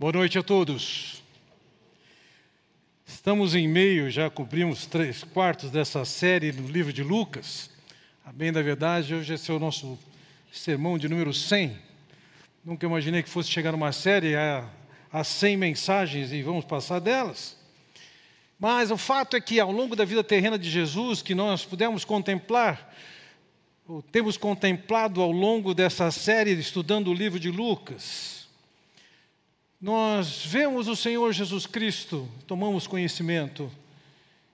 Boa 0.00 0.12
noite 0.12 0.38
a 0.38 0.44
todos. 0.44 1.24
Estamos 3.04 3.56
em 3.56 3.66
meio, 3.66 4.08
já 4.08 4.30
cumprimos 4.30 4.86
três 4.86 5.24
quartos 5.24 5.72
dessa 5.72 6.04
série 6.04 6.52
no 6.52 6.68
livro 6.68 6.92
de 6.92 7.02
Lucas. 7.02 7.68
A 8.24 8.32
bem 8.32 8.52
da 8.52 8.62
verdade, 8.62 9.12
hoje 9.12 9.34
esse 9.34 9.50
é 9.50 9.54
o 9.54 9.58
nosso 9.58 9.98
sermão 10.52 10.96
de 10.96 11.08
número 11.08 11.34
100. 11.34 11.76
Nunca 12.64 12.86
imaginei 12.86 13.24
que 13.24 13.28
fosse 13.28 13.50
chegar 13.50 13.72
numa 13.72 13.90
série 13.90 14.36
a, 14.36 14.70
a 15.12 15.24
100 15.24 15.56
mensagens 15.56 16.30
e 16.30 16.44
vamos 16.44 16.64
passar 16.64 17.00
delas. 17.00 17.58
Mas 18.56 18.92
o 18.92 18.96
fato 18.96 19.36
é 19.36 19.40
que 19.40 19.58
ao 19.58 19.72
longo 19.72 19.96
da 19.96 20.04
vida 20.04 20.22
terrena 20.22 20.56
de 20.56 20.70
Jesus, 20.70 21.22
que 21.22 21.34
nós 21.34 21.64
pudemos 21.64 22.04
contemplar, 22.04 22.94
temos 24.12 24.36
contemplado 24.36 25.20
ao 25.20 25.32
longo 25.32 25.74
dessa 25.74 26.08
série 26.12 26.52
estudando 26.52 27.08
o 27.08 27.14
livro 27.14 27.40
de 27.40 27.50
Lucas, 27.50 28.37
nós 29.80 30.44
vemos 30.44 30.88
o 30.88 30.96
Senhor 30.96 31.32
Jesus 31.32 31.64
Cristo, 31.64 32.28
tomamos 32.46 32.86
conhecimento 32.86 33.70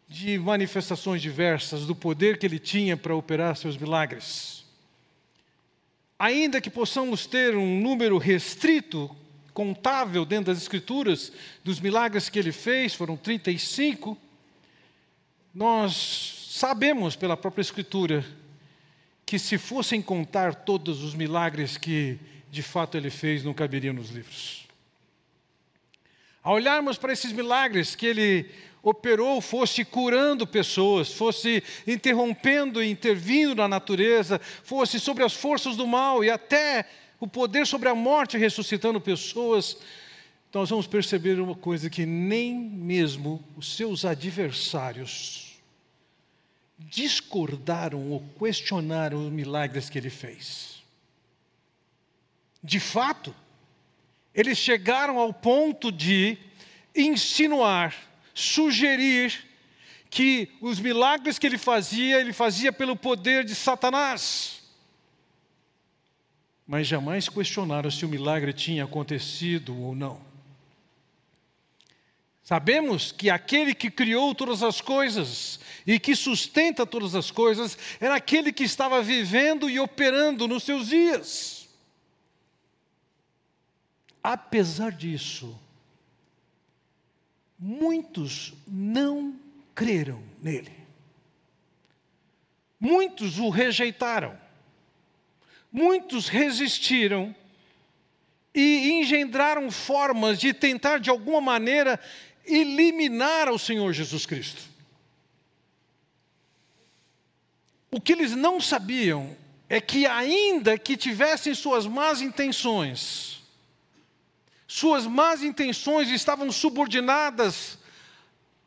de 0.06 0.38
manifestações 0.38 1.22
diversas 1.22 1.86
do 1.86 1.94
poder 1.94 2.38
que 2.38 2.44
ele 2.44 2.58
tinha 2.58 2.94
para 2.94 3.16
operar 3.16 3.56
seus 3.56 3.76
milagres. 3.76 4.64
Ainda 6.18 6.60
que 6.60 6.68
possamos 6.68 7.26
ter 7.26 7.56
um 7.56 7.80
número 7.80 8.18
restrito, 8.18 9.10
contável 9.54 10.26
dentro 10.26 10.52
das 10.52 10.60
Escrituras, 10.60 11.32
dos 11.64 11.80
milagres 11.80 12.28
que 12.28 12.38
ele 12.38 12.52
fez, 12.52 12.94
foram 12.94 13.16
35, 13.16 14.18
nós 15.54 16.48
sabemos 16.50 17.16
pela 17.16 17.36
própria 17.36 17.62
Escritura 17.62 18.24
que 19.24 19.38
se 19.38 19.56
fossem 19.56 20.02
contar 20.02 20.54
todos 20.54 21.02
os 21.02 21.14
milagres 21.14 21.78
que 21.78 22.18
de 22.50 22.62
fato 22.62 22.96
ele 22.96 23.10
fez, 23.10 23.42
não 23.42 23.54
caberiam 23.54 23.94
nos 23.94 24.10
livros. 24.10 24.63
Ao 26.44 26.56
olharmos 26.56 26.98
para 26.98 27.14
esses 27.14 27.32
milagres 27.32 27.96
que 27.96 28.04
ele 28.04 28.50
operou, 28.82 29.40
fosse 29.40 29.82
curando 29.82 30.46
pessoas, 30.46 31.10
fosse 31.10 31.64
interrompendo 31.86 32.82
e 32.82 32.90
intervindo 32.90 33.54
na 33.54 33.66
natureza, 33.66 34.38
fosse 34.62 35.00
sobre 35.00 35.24
as 35.24 35.32
forças 35.32 35.74
do 35.74 35.86
mal 35.86 36.22
e 36.22 36.28
até 36.28 36.84
o 37.18 37.26
poder 37.26 37.66
sobre 37.66 37.88
a 37.88 37.94
morte 37.94 38.36
ressuscitando 38.36 39.00
pessoas, 39.00 39.78
nós 40.52 40.68
vamos 40.68 40.86
perceber 40.86 41.40
uma 41.40 41.54
coisa 41.54 41.88
que 41.88 42.04
nem 42.04 42.54
mesmo 42.54 43.42
os 43.56 43.74
seus 43.74 44.04
adversários 44.04 45.54
discordaram 46.78 48.10
ou 48.10 48.22
questionaram 48.38 49.26
os 49.26 49.32
milagres 49.32 49.88
que 49.88 49.96
ele 49.96 50.10
fez. 50.10 50.82
De 52.62 52.78
fato, 52.78 53.34
eles 54.34 54.58
chegaram 54.58 55.18
ao 55.18 55.32
ponto 55.32 55.92
de 55.92 56.36
insinuar, 56.94 57.94
sugerir 58.34 59.44
que 60.10 60.48
os 60.60 60.78
milagres 60.80 61.38
que 61.38 61.46
ele 61.46 61.58
fazia, 61.58 62.20
ele 62.20 62.32
fazia 62.32 62.72
pelo 62.72 62.96
poder 62.96 63.44
de 63.44 63.54
Satanás. 63.54 64.62
Mas 66.66 66.86
jamais 66.86 67.28
questionaram 67.28 67.90
se 67.90 68.04
o 68.04 68.08
milagre 68.08 68.52
tinha 68.52 68.84
acontecido 68.84 69.78
ou 69.78 69.94
não. 69.94 70.20
Sabemos 72.42 73.10
que 73.10 73.30
aquele 73.30 73.74
que 73.74 73.90
criou 73.90 74.34
todas 74.34 74.62
as 74.62 74.80
coisas 74.80 75.58
e 75.86 75.98
que 75.98 76.14
sustenta 76.14 76.86
todas 76.86 77.14
as 77.14 77.30
coisas 77.30 77.76
era 77.98 78.16
aquele 78.16 78.52
que 78.52 78.64
estava 78.64 79.02
vivendo 79.02 79.68
e 79.68 79.80
operando 79.80 80.46
nos 80.46 80.62
seus 80.62 80.88
dias. 80.88 81.63
Apesar 84.24 84.90
disso, 84.90 85.54
muitos 87.58 88.54
não 88.66 89.38
creram 89.74 90.22
nele. 90.42 90.72
Muitos 92.80 93.38
o 93.38 93.50
rejeitaram. 93.50 94.34
Muitos 95.70 96.28
resistiram 96.28 97.36
e 98.54 98.92
engendraram 98.92 99.70
formas 99.70 100.38
de 100.38 100.54
tentar, 100.54 101.00
de 101.00 101.10
alguma 101.10 101.42
maneira, 101.42 102.00
eliminar 102.46 103.50
o 103.50 103.58
Senhor 103.58 103.92
Jesus 103.92 104.24
Cristo. 104.24 104.62
O 107.90 108.00
que 108.00 108.12
eles 108.12 108.34
não 108.34 108.58
sabiam 108.58 109.36
é 109.68 109.82
que, 109.82 110.06
ainda 110.06 110.78
que 110.78 110.96
tivessem 110.96 111.54
suas 111.54 111.86
más 111.86 112.22
intenções, 112.22 113.33
suas 114.74 115.06
más 115.06 115.40
intenções 115.40 116.10
estavam 116.10 116.50
subordinadas 116.50 117.78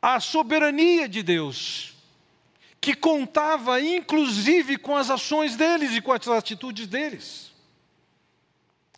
à 0.01 0.21
soberania 0.21 1.05
de 1.05 1.21
Deus, 1.21 1.95
que 2.79 2.93
contava 2.93 3.81
inclusive 3.81 4.77
com 4.77 4.95
as 4.95 5.09
ações 5.09 5.57
deles 5.57 5.91
e 5.91 5.99
com 5.99 6.13
as 6.13 6.25
atitudes 6.29 6.87
deles. 6.87 7.51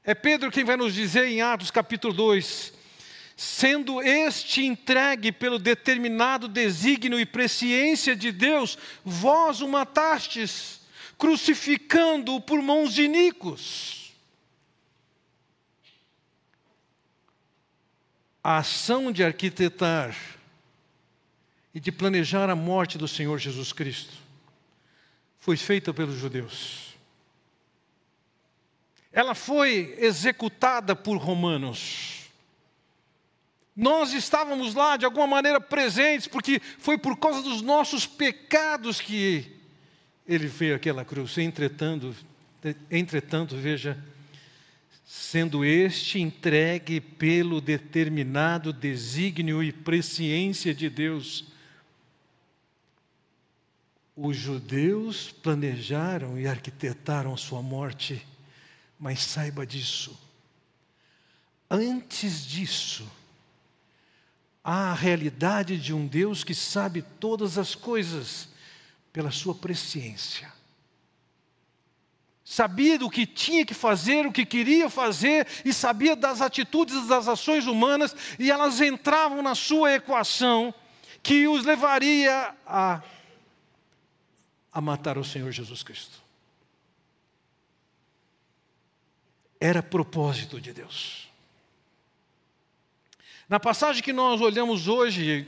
É 0.04 0.14
Pedro 0.14 0.52
quem 0.52 0.64
vai 0.64 0.78
nos 0.78 0.94
dizer 0.94 1.26
em 1.26 1.42
Atos 1.42 1.72
capítulo 1.72 2.14
2: 2.14 2.74
sendo 3.36 4.04
este 4.04 4.64
entregue 4.64 5.32
pelo 5.32 5.58
determinado 5.58 6.48
desígnio 6.48 7.20
e 7.20 7.26
presciência 7.26 8.16
de 8.16 8.32
Deus, 8.32 8.78
vós 9.04 9.62
o 9.62 9.68
matastes, 9.68 10.82
crucificando-o 11.18 12.40
por 12.40 12.62
mãos 12.62 12.94
de. 12.94 13.99
A 18.44 18.58
ação 18.58 19.12
de 19.12 19.24
arquitetar 19.24 20.16
e 21.74 21.80
de 21.80 21.92
planejar 21.92 22.50
a 22.50 22.56
morte 22.56 22.98
do 22.98 23.08
Senhor 23.08 23.38
Jesus 23.38 23.72
Cristo 23.74 24.14
foi 25.40 25.58
feita 25.58 25.94
pelos 25.94 26.16
judeus. 26.16 26.90
Ela 29.12 29.34
foi 29.34 29.96
executada 29.98 30.96
por 30.96 31.18
romanos. 31.18 32.30
Nós 33.76 34.14
estávamos 34.14 34.76
lá 34.76 34.98
de 34.98 35.06
alguma 35.06 35.26
maneira 35.26 35.60
presentes, 35.60 36.28
porque 36.28 36.62
foi 36.78 36.98
por 36.98 37.18
causa 37.18 37.42
dos 37.42 37.62
nossos 37.62 38.06
pecados 38.06 39.00
que 39.00 39.56
ele 40.28 40.48
veio 40.48 40.76
àquela 40.76 41.04
cruz. 41.04 41.38
Entretanto, 41.38 42.16
entretanto, 42.92 43.56
veja, 43.56 43.98
sendo 45.12 45.66
este 45.66 46.20
entregue 46.20 47.02
pelo 47.02 47.60
determinado 47.60 48.72
desígnio 48.72 49.64
e 49.64 49.72
presciência 49.72 50.72
de 50.72 50.88
Deus. 50.88 51.46
Os 54.16 54.38
judeus 54.38 55.32
planejaram 55.32 56.40
e 56.40 56.46
arquitetaram 56.46 57.36
sua 57.36 57.60
morte, 57.60 58.24
mas 59.00 59.24
saiba 59.24 59.66
disso. 59.66 60.16
Antes 61.68 62.46
disso, 62.46 63.12
há 64.64 64.92
a 64.92 64.94
realidade 64.94 65.80
de 65.80 65.92
um 65.92 66.06
Deus 66.06 66.44
que 66.44 66.54
sabe 66.54 67.02
todas 67.02 67.58
as 67.58 67.74
coisas 67.74 68.48
pela 69.12 69.32
sua 69.32 69.56
presciência 69.56 70.59
sabia 72.50 72.98
do 72.98 73.12
que 73.12 73.28
tinha 73.28 73.64
que 73.64 73.76
fazer, 73.76 74.26
o 74.26 74.32
que 74.32 74.44
queria 74.44 74.90
fazer, 74.90 75.46
e 75.64 75.72
sabia 75.72 76.16
das 76.16 76.42
atitudes 76.42 77.06
das 77.06 77.28
ações 77.28 77.68
humanas, 77.68 78.16
e 78.40 78.50
elas 78.50 78.82
entravam 78.82 79.44
na 79.44 79.54
sua 79.54 79.94
equação, 79.94 80.74
que 81.22 81.48
os 81.48 81.64
levaria 81.64 82.56
a, 82.66 83.04
a 84.74 84.82
matar 84.82 85.20
o 85.20 85.24
Senhor 85.24 85.52
Jesus 85.52 85.84
Cristo. 85.84 86.18
Era 89.62 89.84
propósito 89.84 90.60
de 90.60 90.74
Deus. 90.74 91.30
Na 93.48 93.60
passagem 93.60 94.02
que 94.02 94.12
nós 94.12 94.42
olhamos 94.42 94.88
hoje, 94.88 95.46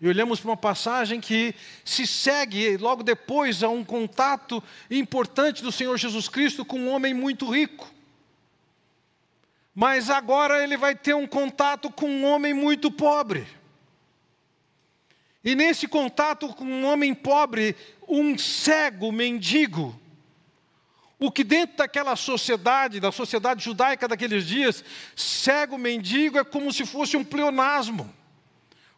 e 0.00 0.06
olhamos 0.08 0.38
para 0.38 0.50
uma 0.50 0.56
passagem 0.56 1.20
que 1.20 1.54
se 1.84 2.06
segue 2.06 2.76
logo 2.76 3.02
depois 3.02 3.62
a 3.62 3.68
um 3.68 3.84
contato 3.84 4.62
importante 4.90 5.62
do 5.62 5.72
Senhor 5.72 5.96
Jesus 5.96 6.28
Cristo 6.28 6.64
com 6.64 6.78
um 6.78 6.90
homem 6.90 7.12
muito 7.12 7.50
rico. 7.50 7.92
Mas 9.74 10.08
agora 10.08 10.62
ele 10.62 10.76
vai 10.76 10.94
ter 10.94 11.14
um 11.14 11.26
contato 11.26 11.90
com 11.90 12.08
um 12.08 12.24
homem 12.24 12.54
muito 12.54 12.90
pobre. 12.90 13.46
E 15.44 15.54
nesse 15.54 15.88
contato 15.88 16.48
com 16.48 16.64
um 16.64 16.84
homem 16.84 17.12
pobre, 17.14 17.74
um 18.08 18.36
cego 18.38 19.10
mendigo, 19.10 19.98
o 21.18 21.30
que 21.30 21.42
dentro 21.42 21.76
daquela 21.76 22.14
sociedade, 22.14 23.00
da 23.00 23.10
sociedade 23.10 23.64
judaica 23.64 24.06
daqueles 24.06 24.46
dias, 24.46 24.84
cego 25.16 25.76
mendigo 25.76 26.38
é 26.38 26.44
como 26.44 26.72
se 26.72 26.86
fosse 26.86 27.16
um 27.16 27.24
pleonasmo. 27.24 28.17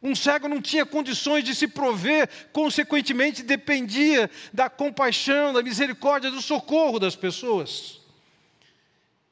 Um 0.02 0.14
cego 0.14 0.48
não 0.48 0.62
tinha 0.62 0.86
condições 0.86 1.44
de 1.44 1.54
se 1.54 1.68
prover, 1.68 2.28
consequentemente 2.52 3.42
dependia 3.42 4.30
da 4.52 4.70
compaixão, 4.70 5.52
da 5.52 5.62
misericórdia, 5.62 6.30
do 6.30 6.40
socorro 6.40 6.98
das 6.98 7.14
pessoas. 7.14 8.00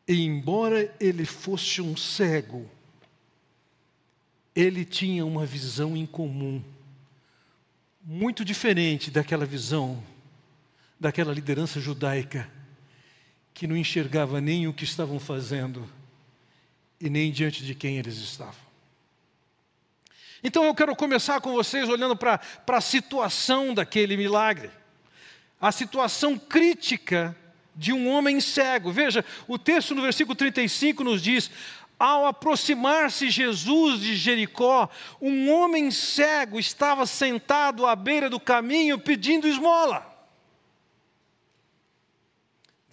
E 0.07 0.25
embora 0.25 0.95
ele 1.01 1.25
fosse 1.25 1.81
um 1.81 1.97
cego, 1.97 2.71
ele 4.55 4.85
tinha 4.85 5.25
uma 5.25 5.47
visão 5.47 5.97
em 5.97 6.05
comum, 6.05 6.63
muito 8.05 8.45
diferente 8.45 9.11
daquela 9.11 9.47
visão 9.47 10.03
daquela 10.99 11.33
liderança 11.33 11.81
judaica, 11.81 12.51
que 13.55 13.67
não 13.67 13.77
enxergava 13.77 14.41
nem 14.41 14.67
o 14.67 14.73
que 14.73 14.85
estavam 14.85 15.21
fazendo 15.21 15.89
e 17.01 17.09
nem 17.09 17.31
diante 17.31 17.65
de 17.65 17.75
quem 17.75 17.99
eles 17.99 18.17
estavam. 18.17 18.68
Então 20.43 20.65
eu 20.65 20.75
quero 20.75 20.95
começar 20.95 21.41
com 21.41 21.53
vocês 21.53 21.89
olhando 21.89 22.17
para 22.17 22.41
a 22.67 22.81
situação 22.81 23.75
daquele 23.75 24.17
milagre, 24.17 24.71
a 25.61 25.73
situação 25.73 26.39
crítica 26.39 27.37
de 27.75 27.93
um 27.93 28.09
homem 28.09 28.41
cego. 28.41 28.93
Veja, 28.93 29.25
o 29.47 29.59
texto 29.59 29.95
no 29.95 30.03
versículo 30.03 30.37
35 30.37 31.03
nos 31.03 31.23
diz: 31.23 31.51
Ao 31.99 32.27
aproximar-se 32.27 33.31
Jesus 33.31 34.01
de 34.01 34.17
Jericó, 34.17 34.89
um 35.21 35.51
homem 35.53 35.91
cego 35.91 36.59
estava 36.59 37.07
sentado 37.07 37.87
à 37.87 37.97
beira 37.97 38.31
do 38.31 38.39
caminho 38.39 38.99
pedindo 38.99 39.49
esmola. 39.49 40.18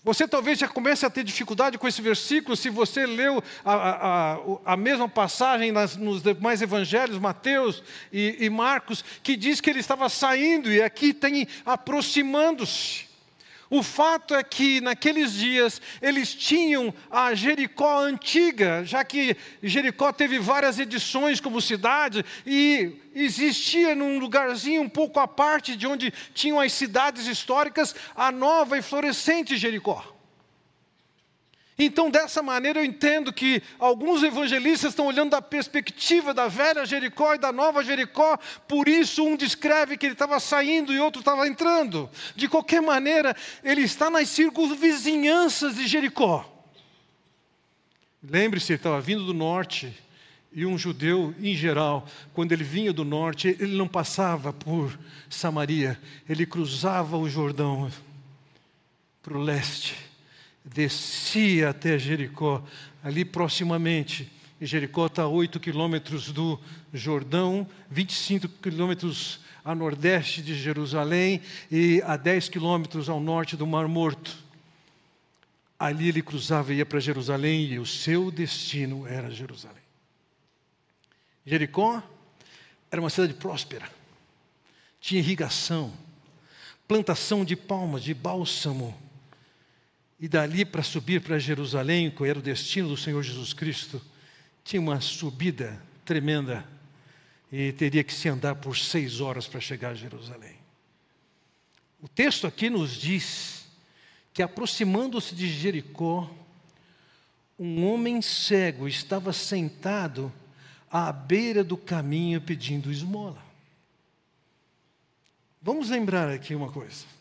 Você 0.06 0.28
talvez 0.28 0.60
já 0.60 0.68
comece 0.68 1.04
a 1.04 1.10
ter 1.10 1.24
dificuldade 1.24 1.80
com 1.80 1.88
esse 1.88 2.00
versículo 2.00 2.56
se 2.56 2.70
você 2.70 3.08
leu 3.08 3.44
a, 3.66 3.74
a, 3.74 4.38
a 4.64 4.78
mesma 4.78 5.10
passagem 5.10 5.72
nas, 5.72 5.98
nos 5.98 6.22
demais 6.22 6.62
evangelhos, 6.62 7.18
Mateus 7.18 7.82
e, 8.14 8.38
e 8.40 8.48
Marcos, 8.48 9.04
que 9.24 9.36
diz 9.36 9.60
que 9.60 9.68
ele 9.68 9.80
estava 9.80 10.08
saindo 10.08 10.72
e 10.72 10.80
aqui 10.80 11.12
tem 11.12 11.48
aproximando-se. 11.66 13.15
O 13.70 13.82
fato 13.82 14.36
é 14.36 14.44
que 14.44 14.80
naqueles 14.80 15.34
dias 15.34 15.82
eles 16.02 16.34
tinham 16.34 16.94
a 17.10 17.34
Jericó 17.34 18.00
antiga, 18.00 18.84
já 18.86 19.04
que 19.04 19.36
Jericó 19.62 20.14
teve 20.14 20.40
várias 20.40 20.80
edições 20.80 21.40
como 21.40 21.62
cidade 21.62 22.24
e 22.46 23.02
existia 23.14 23.96
num 23.96 24.20
lugarzinho 24.20 24.82
um 24.82 24.90
pouco 24.90 25.20
à 25.20 25.28
parte 25.28 25.76
de 25.76 25.88
onde 25.88 26.14
tinham 26.34 26.60
as 26.60 26.74
cidades 26.74 27.26
históricas 27.28 27.96
a 28.16 28.32
nova 28.32 28.78
e 28.78 28.82
florescente 28.82 29.58
Jericó. 29.58 30.15
Então, 31.78 32.10
dessa 32.10 32.42
maneira, 32.42 32.80
eu 32.80 32.86
entendo 32.86 33.34
que 33.34 33.62
alguns 33.78 34.24
evangelistas 34.24 34.92
estão 34.92 35.08
olhando 35.08 35.32
da 35.32 35.42
perspectiva 35.42 36.34
da 36.34 36.48
velha 36.48 36.86
Jericó 36.86 37.36
e 37.36 37.38
da 37.38 37.52
nova 37.52 37.84
Jericó, 37.84 38.38
por 38.66 38.88
isso 38.88 39.26
um 39.26 39.36
descreve 39.36 39.98
que 39.98 40.06
ele 40.06 40.14
estava 40.14 40.40
saindo 40.40 40.94
e 40.94 41.00
outro 41.00 41.20
estava 41.20 41.46
entrando. 41.48 42.10
De 42.34 42.48
qualquer 42.48 42.82
maneira, 42.82 43.36
ele 43.62 43.82
está 43.82 44.10
nas 44.10 44.30
circunvizinhanças 44.30 45.76
de 45.76 45.86
Jericó. 45.86 46.50
Lembre-se, 48.24 48.72
ele 48.72 48.80
estava 48.80 49.02
vindo 49.02 49.26
do 49.26 49.34
norte, 49.34 49.94
e 50.54 50.66
um 50.66 50.78
judeu, 50.78 51.36
em 51.42 51.54
geral, 51.54 52.08
quando 52.34 52.54
ele 52.54 52.64
vinha 52.64 52.94
do 52.94 53.04
norte, 53.04 53.50
ele 53.60 53.76
não 53.76 53.90
passava 53.90 54.54
por 54.54 54.98
Samaria, 55.30 56.00
ele 56.28 56.46
cruzava 56.46 57.18
o 57.18 57.30
Jordão 57.30 57.92
para 59.22 59.38
o 59.38 59.42
leste 59.42 60.15
descia 60.66 61.70
até 61.70 61.98
Jericó, 62.00 62.64
ali 63.04 63.24
proximamente. 63.24 64.32
Jericó 64.60 65.06
está 65.06 65.24
a 65.24 65.28
8 65.28 65.60
quilômetros 65.60 66.32
do 66.32 66.60
Jordão, 66.94 67.68
25 67.90 68.48
quilômetros 68.48 69.40
a 69.66 69.74
nordeste 69.74 70.44
de 70.44 70.54
Jerusalém 70.54 71.42
e 71.72 72.00
a 72.06 72.16
10 72.16 72.50
quilômetros 72.50 73.10
ao 73.10 73.20
norte 73.20 73.58
do 73.58 73.66
Mar 73.66 73.88
Morto. 73.88 74.38
Ali 75.78 76.10
ele 76.10 76.22
cruzava 76.22 76.72
e 76.72 76.78
ia 76.78 76.86
para 76.86 77.00
Jerusalém 77.00 77.66
e 77.66 77.80
o 77.80 77.86
seu 77.86 78.30
destino 78.30 79.08
era 79.08 79.32
Jerusalém. 79.32 79.82
Jericó 81.44 82.02
era 82.92 83.02
uma 83.02 83.10
cidade 83.10 83.34
próspera, 83.34 83.90
tinha 85.02 85.20
irrigação, 85.20 85.92
plantação 86.88 87.44
de 87.44 87.56
palmas, 87.56 88.04
de 88.04 88.14
bálsamo, 88.14 88.96
e 90.20 90.28
dali 90.28 90.64
para 90.64 90.82
subir 90.82 91.22
para 91.22 91.38
Jerusalém, 91.38 92.10
que 92.10 92.24
era 92.24 92.40
o 92.40 92.42
destino 92.42 92.90
do 92.90 92.98
Senhor 92.98 93.22
Jesus 93.22 93.54
Cristo, 93.54 94.02
tinha 94.64 94.82
uma 94.82 95.02
subida 95.02 95.82
tremenda 96.04 96.66
e 97.52 97.72
teria 97.74 98.04
que 98.04 98.14
se 98.14 98.28
andar 98.30 98.56
por 98.56 98.78
seis 98.78 99.20
horas 99.22 99.48
para 99.48 99.60
chegar 99.60 99.90
a 99.90 99.96
Jerusalém. 99.96 100.56
O 102.02 102.08
texto 102.08 102.48
aqui 102.48 102.70
nos 102.70 102.94
diz 102.94 103.68
que, 104.34 104.44
aproximando-se 104.44 105.34
de 105.36 105.48
Jericó, 105.48 106.30
um 107.58 107.86
homem 107.88 108.22
cego 108.22 108.88
estava 108.88 109.32
sentado 109.32 110.32
à 110.90 111.12
beira 111.12 111.64
do 111.64 111.78
caminho 111.78 112.42
pedindo 112.42 112.92
esmola. 112.92 113.44
Vamos 115.62 115.90
lembrar 115.90 116.30
aqui 116.30 116.54
uma 116.54 116.72
coisa. 116.72 117.15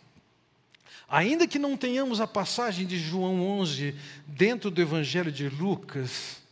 Ainda 1.14 1.46
que 1.46 1.60
não 1.60 1.76
tenhamos 1.76 2.20
a 2.20 2.26
passagem 2.26 2.84
de 2.84 2.98
João 2.98 3.40
11 3.60 3.94
dentro 4.26 4.68
do 4.68 4.82
Evangelho 4.82 5.30
de 5.30 5.48
Lucas, 5.48 6.42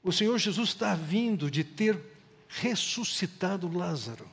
o 0.00 0.12
Senhor 0.12 0.38
Jesus 0.38 0.68
está 0.68 0.94
vindo 0.94 1.50
de 1.50 1.64
ter 1.64 1.98
ressuscitado 2.46 3.68
Lázaro. 3.76 4.30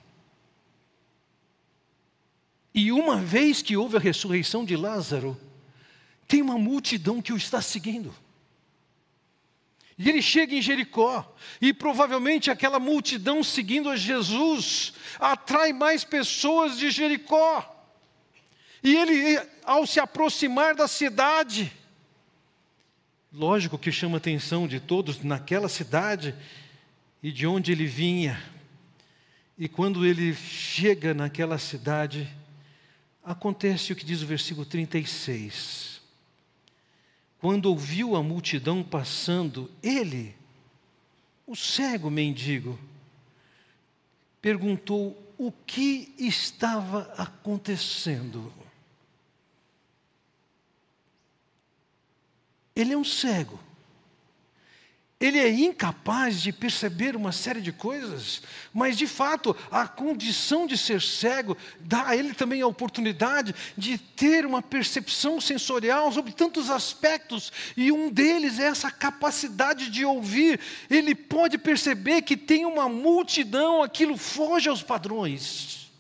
E 2.72 2.92
uma 2.92 3.18
vez 3.18 3.64
que 3.64 3.76
houve 3.76 3.98
a 3.98 4.00
ressurreição 4.00 4.64
de 4.64 4.76
Lázaro, 4.76 5.36
tem 6.28 6.44
uma 6.44 6.60
multidão 6.60 7.20
que 7.20 7.34
o 7.34 7.38
está 7.38 7.64
seguindo. 7.64 8.14
E 9.98 10.08
ele 10.08 10.22
chega 10.22 10.54
em 10.54 10.62
Jericó, 10.62 11.36
e 11.60 11.74
provavelmente 11.74 12.52
aquela 12.52 12.80
multidão 12.80 13.44
seguindo 13.44 13.90
a 13.90 13.96
Jesus 13.96 14.94
atrai 15.20 15.74
mais 15.74 16.04
pessoas 16.04 16.78
de 16.78 16.92
Jericó. 16.92 17.71
E 18.84 18.96
ele, 18.96 19.40
ao 19.64 19.86
se 19.86 20.00
aproximar 20.00 20.76
da 20.76 20.88
cidade, 20.88 21.72
lógico 23.32 23.78
que 23.78 23.92
chama 23.92 24.16
a 24.16 24.18
atenção 24.18 24.68
de 24.68 24.80
todos 24.80 25.24
naquela 25.24 25.70
cidade 25.70 26.36
e 27.22 27.32
de 27.32 27.46
onde 27.46 27.72
ele 27.72 27.86
vinha. 27.86 28.42
E 29.58 29.68
quando 29.68 30.06
ele 30.06 30.34
chega 30.34 31.14
naquela 31.14 31.60
cidade, 31.60 32.28
acontece 33.24 33.94
o 33.94 33.96
que 33.96 34.04
diz 34.04 34.24
o 34.24 34.26
versículo 34.26 34.66
36. 34.66 36.02
Quando 37.38 37.68
ouviu 37.68 38.16
a 38.16 38.24
multidão 38.24 38.84
passando, 38.84 39.70
ele, 39.82 40.36
o 41.46 41.56
cego 41.56 42.10
mendigo, 42.10 42.80
perguntou 44.42 45.16
o 45.38 45.52
que 45.52 46.14
estava 46.18 47.12
acontecendo. 47.18 48.61
Ele 52.76 52.94
é 52.94 52.98
um 52.98 53.04
cego. 53.04 53.60
Ele 55.22 55.38
é 55.38 55.52
incapaz 55.52 56.42
de 56.42 56.52
perceber 56.52 57.16
uma 57.16 57.32
série 57.32 57.62
de 57.62 57.72
coisas, 57.72 58.42
mas 58.74 58.98
de 58.98 59.06
fato, 59.06 59.56
a 59.70 59.88
condição 59.88 60.66
de 60.66 60.76
ser 60.76 61.00
cego 61.00 61.56
dá 61.80 62.08
a 62.08 62.18
ele 62.18 62.34
também 62.34 62.60
a 62.64 62.68
oportunidade 62.68 63.54
de 63.78 64.00
ter 64.00 64.48
uma 64.48 64.64
percepção 64.64 65.40
sensorial 65.40 66.12
sobre 66.12 66.32
tantos 66.32 66.72
aspectos, 66.72 67.54
e 67.78 67.92
um 67.92 68.10
deles 68.10 68.58
é 68.58 68.64
essa 68.64 68.90
capacidade 68.90 69.92
de 69.92 70.04
ouvir. 70.04 70.60
Ele 70.90 71.14
pode 71.14 71.60
perceber 71.60 72.24
que 72.24 72.36
tem 72.36 72.66
uma 72.66 72.90
multidão, 72.90 73.84
aquilo 73.84 74.18
foge 74.18 74.70
aos 74.70 74.82
padrões. 74.82 75.92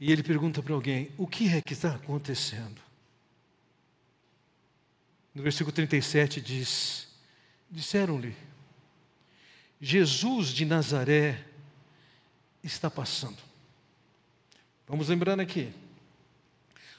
E 0.00 0.10
ele 0.10 0.22
pergunta 0.22 0.62
para 0.62 0.72
alguém: 0.72 1.10
o 1.18 1.26
que 1.26 1.54
é 1.54 1.60
que 1.60 1.74
está 1.74 1.90
acontecendo? 1.90 2.85
No 5.36 5.42
versículo 5.42 5.70
37 5.70 6.40
diz: 6.40 7.08
Disseram-lhe, 7.70 8.34
Jesus 9.78 10.48
de 10.48 10.64
Nazaré 10.64 11.44
está 12.64 12.90
passando. 12.90 13.36
Vamos 14.88 15.10
lembrando 15.10 15.40
aqui. 15.40 15.70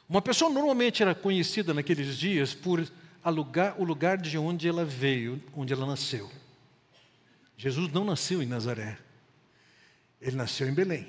Uma 0.08 0.22
pessoa 0.22 0.52
normalmente 0.52 1.02
era 1.02 1.16
conhecida 1.16 1.74
naqueles 1.74 2.16
dias 2.16 2.54
por 2.54 2.88
alugar 3.24 3.82
o 3.82 3.84
lugar 3.84 4.20
de 4.20 4.38
onde 4.38 4.70
ela 4.70 4.86
veio, 4.86 5.42
onde 5.56 5.74
ela 5.74 5.88
nasceu. 5.88 6.32
Jesus 7.58 7.92
não 7.92 8.06
nasceu 8.06 8.44
em 8.44 8.46
Nazaré, 8.46 9.00
ele 10.22 10.36
nasceu 10.36 10.70
em 10.70 10.76
Belém. 10.76 11.08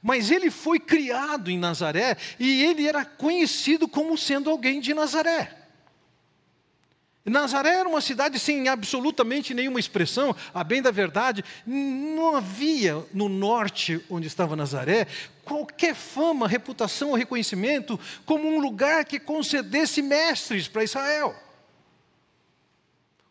Mas 0.00 0.30
ele 0.30 0.48
foi 0.48 0.78
criado 0.78 1.50
em 1.50 1.58
Nazaré 1.58 2.16
e 2.38 2.62
ele 2.62 2.86
era 2.86 3.04
conhecido 3.04 3.88
como 3.88 4.16
sendo 4.16 4.48
alguém 4.48 4.80
de 4.80 4.94
Nazaré. 4.94 5.57
Nazaré 7.28 7.70
era 7.70 7.88
uma 7.88 8.00
cidade 8.00 8.38
sem 8.38 8.68
absolutamente 8.68 9.54
nenhuma 9.54 9.80
expressão, 9.80 10.34
a 10.52 10.62
bem 10.62 10.80
da 10.80 10.90
verdade, 10.90 11.44
não 11.66 12.36
havia 12.36 13.04
no 13.12 13.28
norte, 13.28 14.04
onde 14.08 14.26
estava 14.26 14.56
Nazaré, 14.56 15.06
qualquer 15.44 15.94
fama, 15.94 16.46
reputação 16.46 17.10
ou 17.10 17.14
reconhecimento 17.14 17.98
como 18.24 18.48
um 18.48 18.58
lugar 18.58 19.04
que 19.04 19.18
concedesse 19.18 20.02
mestres 20.02 20.68
para 20.68 20.84
Israel. 20.84 21.34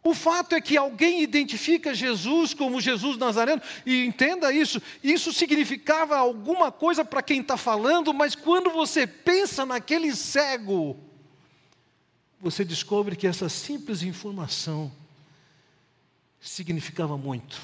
O 0.03 0.13
fato 0.13 0.55
é 0.55 0.61
que 0.61 0.77
alguém 0.77 1.21
identifica 1.21 1.93
Jesus 1.93 2.53
como 2.53 2.79
Jesus 2.79 3.17
Nazareno, 3.17 3.61
e 3.85 4.05
entenda 4.05 4.53
isso, 4.53 4.81
isso 5.03 5.33
significava 5.33 6.15
alguma 6.15 6.71
coisa 6.71 7.03
para 7.03 7.21
quem 7.21 7.41
está 7.41 7.57
falando, 7.57 8.13
mas 8.13 8.33
quando 8.33 8.69
você 8.69 9.05
pensa 9.05 9.65
naquele 9.65 10.15
cego, 10.15 10.97
você 12.39 12.63
descobre 12.63 13.15
que 13.15 13.27
essa 13.27 13.49
simples 13.49 14.03
informação 14.03 14.91
significava 16.39 17.17
muito. 17.17 17.59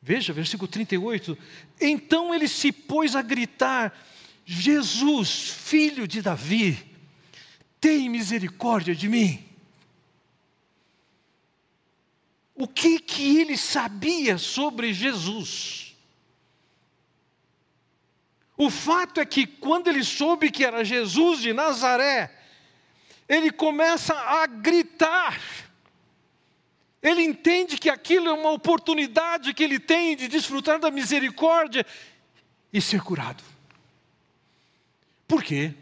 Veja, 0.00 0.32
versículo 0.32 0.68
38. 0.68 1.36
Então 1.80 2.34
ele 2.34 2.48
se 2.48 2.72
pôs 2.72 3.14
a 3.14 3.22
gritar: 3.22 3.96
Jesus, 4.44 5.50
filho 5.50 6.08
de 6.08 6.22
Davi, 6.22 6.78
tem 7.80 8.08
misericórdia 8.08 8.94
de 8.94 9.08
mim. 9.08 9.48
o 12.58 12.66
que 12.66 12.98
que 12.98 13.38
ele 13.38 13.56
sabia 13.56 14.36
sobre 14.36 14.92
Jesus. 14.92 15.96
O 18.56 18.68
fato 18.68 19.20
é 19.20 19.24
que 19.24 19.46
quando 19.46 19.86
ele 19.86 20.02
soube 20.02 20.50
que 20.50 20.64
era 20.64 20.84
Jesus 20.84 21.40
de 21.40 21.52
Nazaré, 21.52 22.36
ele 23.28 23.50
começa 23.50 24.14
a 24.14 24.46
gritar. 24.46 25.38
Ele 27.02 27.22
entende 27.22 27.76
que 27.76 27.90
aquilo 27.90 28.28
é 28.28 28.32
uma 28.32 28.50
oportunidade 28.50 29.52
que 29.54 29.62
ele 29.62 29.78
tem 29.78 30.16
de 30.16 30.26
desfrutar 30.26 30.80
da 30.80 30.90
misericórdia 30.90 31.84
e 32.72 32.80
ser 32.80 33.02
curado. 33.02 33.42
Por 35.26 35.42
quê? 35.42 35.74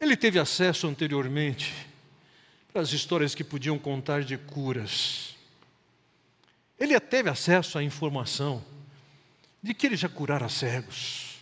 Ele 0.00 0.16
teve 0.16 0.38
acesso 0.38 0.86
anteriormente 0.86 1.72
as 2.74 2.92
histórias 2.92 3.34
que 3.34 3.44
podiam 3.44 3.78
contar 3.78 4.22
de 4.24 4.36
curas. 4.36 5.36
Ele 6.78 6.98
teve 6.98 7.30
acesso 7.30 7.78
à 7.78 7.82
informação 7.82 8.64
de 9.62 9.72
que 9.72 9.86
ele 9.86 9.96
já 9.96 10.08
curara 10.08 10.48
cegos. 10.48 11.33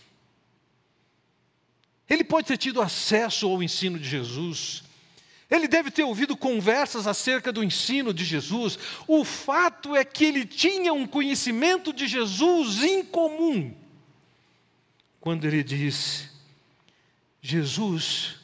Ele 2.13 2.23
pode 2.23 2.47
ter 2.47 2.57
tido 2.57 2.79
acesso 2.79 3.47
ao 3.47 3.63
ensino 3.63 3.97
de 3.97 4.07
Jesus. 4.07 4.83
Ele 5.49 5.67
deve 5.67 5.89
ter 5.89 6.03
ouvido 6.03 6.37
conversas 6.37 7.07
acerca 7.07 7.51
do 7.51 7.63
ensino 7.63 8.13
de 8.13 8.23
Jesus. 8.23 8.77
O 9.07 9.25
fato 9.25 9.95
é 9.95 10.05
que 10.05 10.23
ele 10.23 10.45
tinha 10.45 10.93
um 10.93 11.07
conhecimento 11.07 11.91
de 11.91 12.07
Jesus 12.07 12.83
incomum. 12.83 13.73
Quando 15.19 15.45
ele 15.45 15.63
diz: 15.63 16.29
Jesus, 17.41 18.35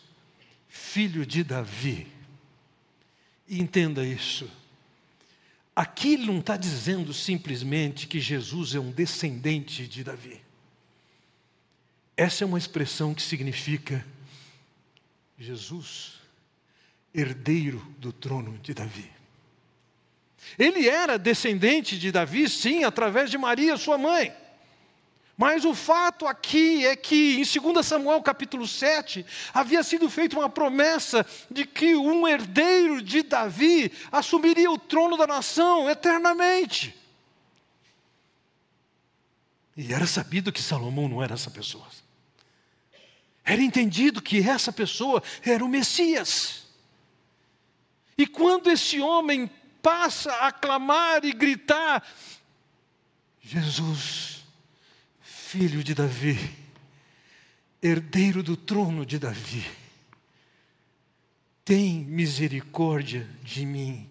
filho 0.67 1.23
de 1.23 1.43
Davi, 1.43 2.07
e 3.47 3.59
entenda 3.59 4.03
isso. 4.03 4.49
Aqui 5.75 6.13
ele 6.13 6.25
não 6.25 6.39
está 6.39 6.57
dizendo 6.57 7.13
simplesmente 7.13 8.07
que 8.07 8.19
Jesus 8.19 8.73
é 8.73 8.79
um 8.79 8.89
descendente 8.89 9.87
de 9.87 10.03
Davi. 10.03 10.41
Essa 12.19 12.43
é 12.43 12.45
uma 12.45 12.57
expressão 12.57 13.13
que 13.13 13.21
significa 13.21 14.05
Jesus, 15.37 16.15
herdeiro 17.15 17.79
do 17.97 18.11
trono 18.11 18.57
de 18.57 18.73
Davi. 18.73 19.09
Ele 20.57 20.89
era 20.89 21.17
descendente 21.17 21.97
de 21.97 22.11
Davi, 22.11 22.49
sim, 22.49 22.83
através 22.83 23.31
de 23.31 23.37
Maria, 23.37 23.77
sua 23.77 23.97
mãe. 23.97 24.33
Mas 25.37 25.63
o 25.63 25.73
fato 25.73 26.27
aqui 26.27 26.85
é 26.85 26.93
que 26.93 27.39
em 27.39 27.61
2 27.61 27.85
Samuel 27.85 28.21
capítulo 28.21 28.67
7, 28.67 29.25
havia 29.53 29.81
sido 29.81 30.09
feita 30.09 30.37
uma 30.37 30.49
promessa 30.49 31.25
de 31.49 31.65
que 31.65 31.95
um 31.95 32.27
herdeiro 32.27 33.01
de 33.01 33.23
Davi 33.23 33.93
assumiria 34.11 34.69
o 34.69 34.77
trono 34.77 35.15
da 35.15 35.25
nação 35.25 35.89
eternamente. 35.89 36.93
E 39.77 39.93
era 39.93 40.05
sabido 40.05 40.51
que 40.51 40.61
Salomão 40.61 41.07
não 41.07 41.23
era 41.23 41.35
essa 41.35 41.49
pessoa. 41.49 41.87
Era 43.49 43.63
entendido 43.63 44.21
que 44.21 44.47
essa 44.47 44.71
pessoa 44.71 45.23
era 45.43 45.65
o 45.65 45.67
Messias. 45.67 46.67
E 48.15 48.27
quando 48.27 48.69
esse 48.69 48.99
homem 48.99 49.49
passa 49.81 50.31
a 50.45 50.51
clamar 50.51 51.25
e 51.25 51.33
gritar: 51.33 52.07
Jesus, 53.41 54.45
filho 55.19 55.83
de 55.83 55.95
Davi, 55.95 56.37
herdeiro 57.81 58.43
do 58.43 58.55
trono 58.55 59.03
de 59.03 59.17
Davi, 59.17 59.65
tem 61.65 62.05
misericórdia 62.05 63.27
de 63.41 63.65
mim. 63.65 64.07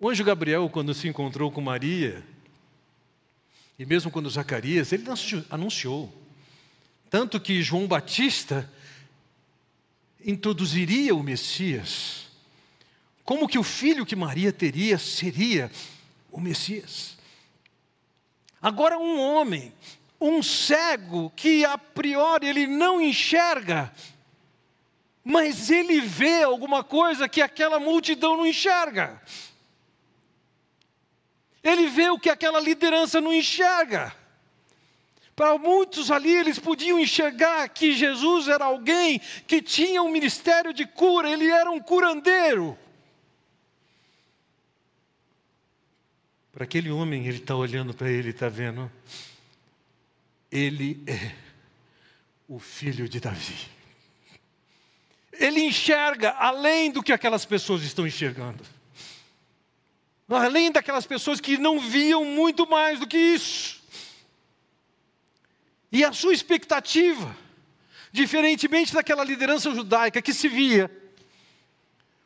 O 0.00 0.08
anjo 0.08 0.24
Gabriel, 0.24 0.70
quando 0.70 0.94
se 0.94 1.06
encontrou 1.06 1.52
com 1.52 1.60
Maria, 1.60 2.24
e 3.78 3.86
mesmo 3.86 4.10
quando 4.10 4.28
Zacarias, 4.28 4.92
ele 4.92 5.04
anunciou, 5.48 6.12
tanto 7.08 7.38
que 7.38 7.62
João 7.62 7.86
Batista 7.86 8.70
introduziria 10.24 11.14
o 11.14 11.22
Messias, 11.22 12.26
como 13.24 13.46
que 13.46 13.58
o 13.58 13.62
filho 13.62 14.04
que 14.04 14.16
Maria 14.16 14.52
teria 14.52 14.98
seria 14.98 15.70
o 16.30 16.40
Messias. 16.40 17.16
Agora, 18.60 18.98
um 18.98 19.20
homem, 19.20 19.72
um 20.20 20.42
cego, 20.42 21.30
que 21.36 21.64
a 21.64 21.78
priori 21.78 22.48
ele 22.48 22.66
não 22.66 23.00
enxerga, 23.00 23.92
mas 25.22 25.70
ele 25.70 26.00
vê 26.00 26.42
alguma 26.42 26.82
coisa 26.82 27.28
que 27.28 27.40
aquela 27.40 27.78
multidão 27.78 28.36
não 28.36 28.46
enxerga. 28.46 29.22
Ele 31.62 31.86
vê 31.88 32.10
o 32.10 32.18
que 32.18 32.30
aquela 32.30 32.60
liderança 32.60 33.20
não 33.20 33.32
enxerga. 33.32 34.14
Para 35.34 35.56
muitos 35.56 36.10
ali, 36.10 36.34
eles 36.34 36.58
podiam 36.58 36.98
enxergar 36.98 37.68
que 37.68 37.92
Jesus 37.92 38.48
era 38.48 38.64
alguém 38.64 39.20
que 39.46 39.62
tinha 39.62 40.02
um 40.02 40.10
ministério 40.10 40.72
de 40.72 40.84
cura, 40.84 41.30
ele 41.30 41.48
era 41.48 41.70
um 41.70 41.80
curandeiro. 41.80 42.76
Para 46.50 46.64
aquele 46.64 46.90
homem, 46.90 47.24
ele 47.26 47.38
está 47.38 47.54
olhando 47.54 47.94
para 47.94 48.10
ele 48.10 48.28
e 48.28 48.30
está 48.30 48.48
vendo. 48.48 48.90
Ele 50.50 51.00
é 51.06 51.32
o 52.48 52.58
filho 52.58 53.08
de 53.08 53.20
Davi. 53.20 53.68
Ele 55.32 55.60
enxerga 55.60 56.32
além 56.32 56.90
do 56.90 57.00
que 57.00 57.12
aquelas 57.12 57.44
pessoas 57.44 57.82
estão 57.82 58.04
enxergando. 58.04 58.64
Além 60.28 60.70
daquelas 60.70 61.06
pessoas 61.06 61.40
que 61.40 61.56
não 61.56 61.80
viam 61.80 62.24
muito 62.24 62.68
mais 62.68 63.00
do 63.00 63.06
que 63.06 63.16
isso. 63.16 63.80
E 65.90 66.04
a 66.04 66.12
sua 66.12 66.34
expectativa, 66.34 67.34
diferentemente 68.12 68.92
daquela 68.92 69.24
liderança 69.24 69.74
judaica 69.74 70.20
que 70.20 70.34
se 70.34 70.48
via 70.48 70.90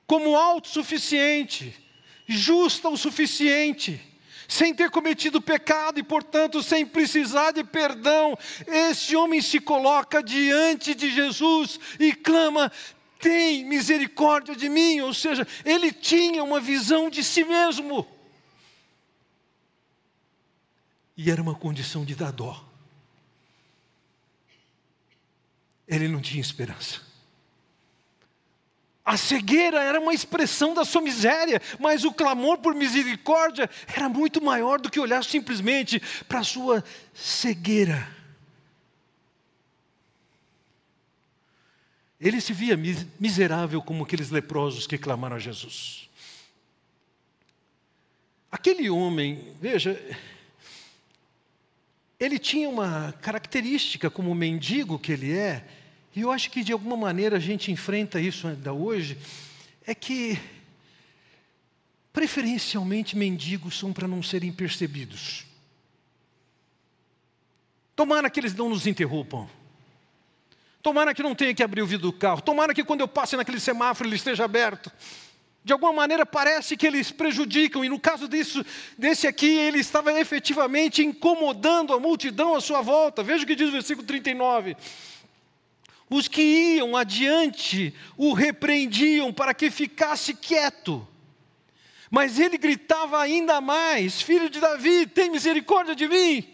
como 0.06 0.36
autossuficiente, 0.36 1.74
justa 2.26 2.88
o 2.88 2.96
suficiente, 2.96 4.00
sem 4.48 4.74
ter 4.74 4.90
cometido 4.90 5.40
pecado 5.40 5.98
e, 5.98 6.02
portanto, 6.02 6.62
sem 6.62 6.84
precisar 6.84 7.52
de 7.52 7.64
perdão, 7.64 8.36
esse 8.66 9.16
homem 9.16 9.40
se 9.40 9.60
coloca 9.60 10.22
diante 10.22 10.94
de 10.94 11.10
Jesus 11.10 11.80
e 11.98 12.12
clama: 12.12 12.70
tem 13.22 13.64
misericórdia 13.64 14.56
de 14.56 14.68
mim. 14.68 15.00
Ou 15.00 15.14
seja, 15.14 15.46
ele 15.64 15.92
tinha 15.92 16.42
uma 16.42 16.60
visão 16.60 17.08
de 17.08 17.22
si 17.22 17.44
mesmo. 17.44 18.06
E 21.16 21.30
era 21.30 21.40
uma 21.40 21.54
condição 21.54 22.04
de 22.04 22.16
dar 22.16 22.32
dó. 22.32 22.62
Ele 25.86 26.08
não 26.08 26.20
tinha 26.20 26.40
esperança. 26.40 27.00
A 29.04 29.16
cegueira 29.16 29.82
era 29.82 30.00
uma 30.00 30.14
expressão 30.14 30.74
da 30.74 30.84
sua 30.84 31.00
miséria, 31.00 31.60
mas 31.78 32.04
o 32.04 32.12
clamor 32.12 32.58
por 32.58 32.74
misericórdia 32.74 33.68
era 33.88 34.08
muito 34.08 34.42
maior 34.42 34.80
do 34.80 34.90
que 34.90 35.00
olhar 35.00 35.24
simplesmente 35.24 36.00
para 36.28 36.40
a 36.40 36.44
sua 36.44 36.84
cegueira. 37.12 38.21
Ele 42.22 42.40
se 42.40 42.52
via 42.52 42.78
miserável 43.18 43.82
como 43.82 44.04
aqueles 44.04 44.30
leprosos 44.30 44.86
que 44.86 44.96
clamaram 44.96 45.34
a 45.34 45.40
Jesus. 45.40 46.08
Aquele 48.48 48.88
homem, 48.88 49.52
veja, 49.60 50.00
ele 52.20 52.38
tinha 52.38 52.68
uma 52.68 53.10
característica 53.20 54.08
como 54.08 54.32
mendigo 54.36 55.00
que 55.00 55.10
ele 55.10 55.32
é, 55.36 55.66
e 56.14 56.20
eu 56.20 56.30
acho 56.30 56.48
que 56.48 56.62
de 56.62 56.72
alguma 56.72 56.96
maneira 56.96 57.38
a 57.38 57.40
gente 57.40 57.72
enfrenta 57.72 58.20
isso 58.20 58.46
ainda 58.46 58.72
hoje, 58.72 59.18
é 59.84 59.92
que 59.92 60.38
preferencialmente 62.12 63.16
mendigos 63.16 63.76
são 63.76 63.92
para 63.92 64.06
não 64.06 64.22
serem 64.22 64.52
percebidos. 64.52 65.44
Tomara 67.96 68.30
que 68.30 68.38
eles 68.38 68.54
não 68.54 68.68
nos 68.68 68.86
interrompam. 68.86 69.48
Tomara 70.82 71.14
que 71.14 71.22
não 71.22 71.34
tenha 71.34 71.54
que 71.54 71.62
abrir 71.62 71.80
o 71.80 71.86
vidro 71.86 72.10
do 72.10 72.12
carro. 72.12 72.42
Tomara 72.42 72.74
que 72.74 72.82
quando 72.82 73.00
eu 73.00 73.08
passe 73.08 73.36
naquele 73.36 73.60
semáforo 73.60 74.08
ele 74.08 74.16
esteja 74.16 74.44
aberto. 74.44 74.90
De 75.64 75.72
alguma 75.72 75.92
maneira 75.92 76.26
parece 76.26 76.76
que 76.76 76.84
eles 76.84 77.12
prejudicam, 77.12 77.84
e 77.84 77.88
no 77.88 78.00
caso 78.00 78.26
disso, 78.26 78.64
desse 78.98 79.28
aqui, 79.28 79.46
ele 79.46 79.78
estava 79.78 80.12
efetivamente 80.18 81.04
incomodando 81.04 81.92
a 81.92 82.00
multidão 82.00 82.56
à 82.56 82.60
sua 82.60 82.82
volta. 82.82 83.22
Veja 83.22 83.44
o 83.44 83.46
que 83.46 83.54
diz 83.54 83.68
o 83.68 83.72
versículo 83.72 84.04
39. 84.04 84.76
Os 86.10 86.26
que 86.26 86.42
iam 86.42 86.96
adiante 86.96 87.94
o 88.16 88.32
repreendiam 88.32 89.32
para 89.32 89.54
que 89.54 89.70
ficasse 89.70 90.34
quieto. 90.34 91.06
Mas 92.10 92.40
ele 92.40 92.58
gritava 92.58 93.22
ainda 93.22 93.60
mais: 93.60 94.20
Filho 94.20 94.50
de 94.50 94.58
Davi, 94.58 95.06
tem 95.06 95.30
misericórdia 95.30 95.94
de 95.94 96.08
mim. 96.08 96.44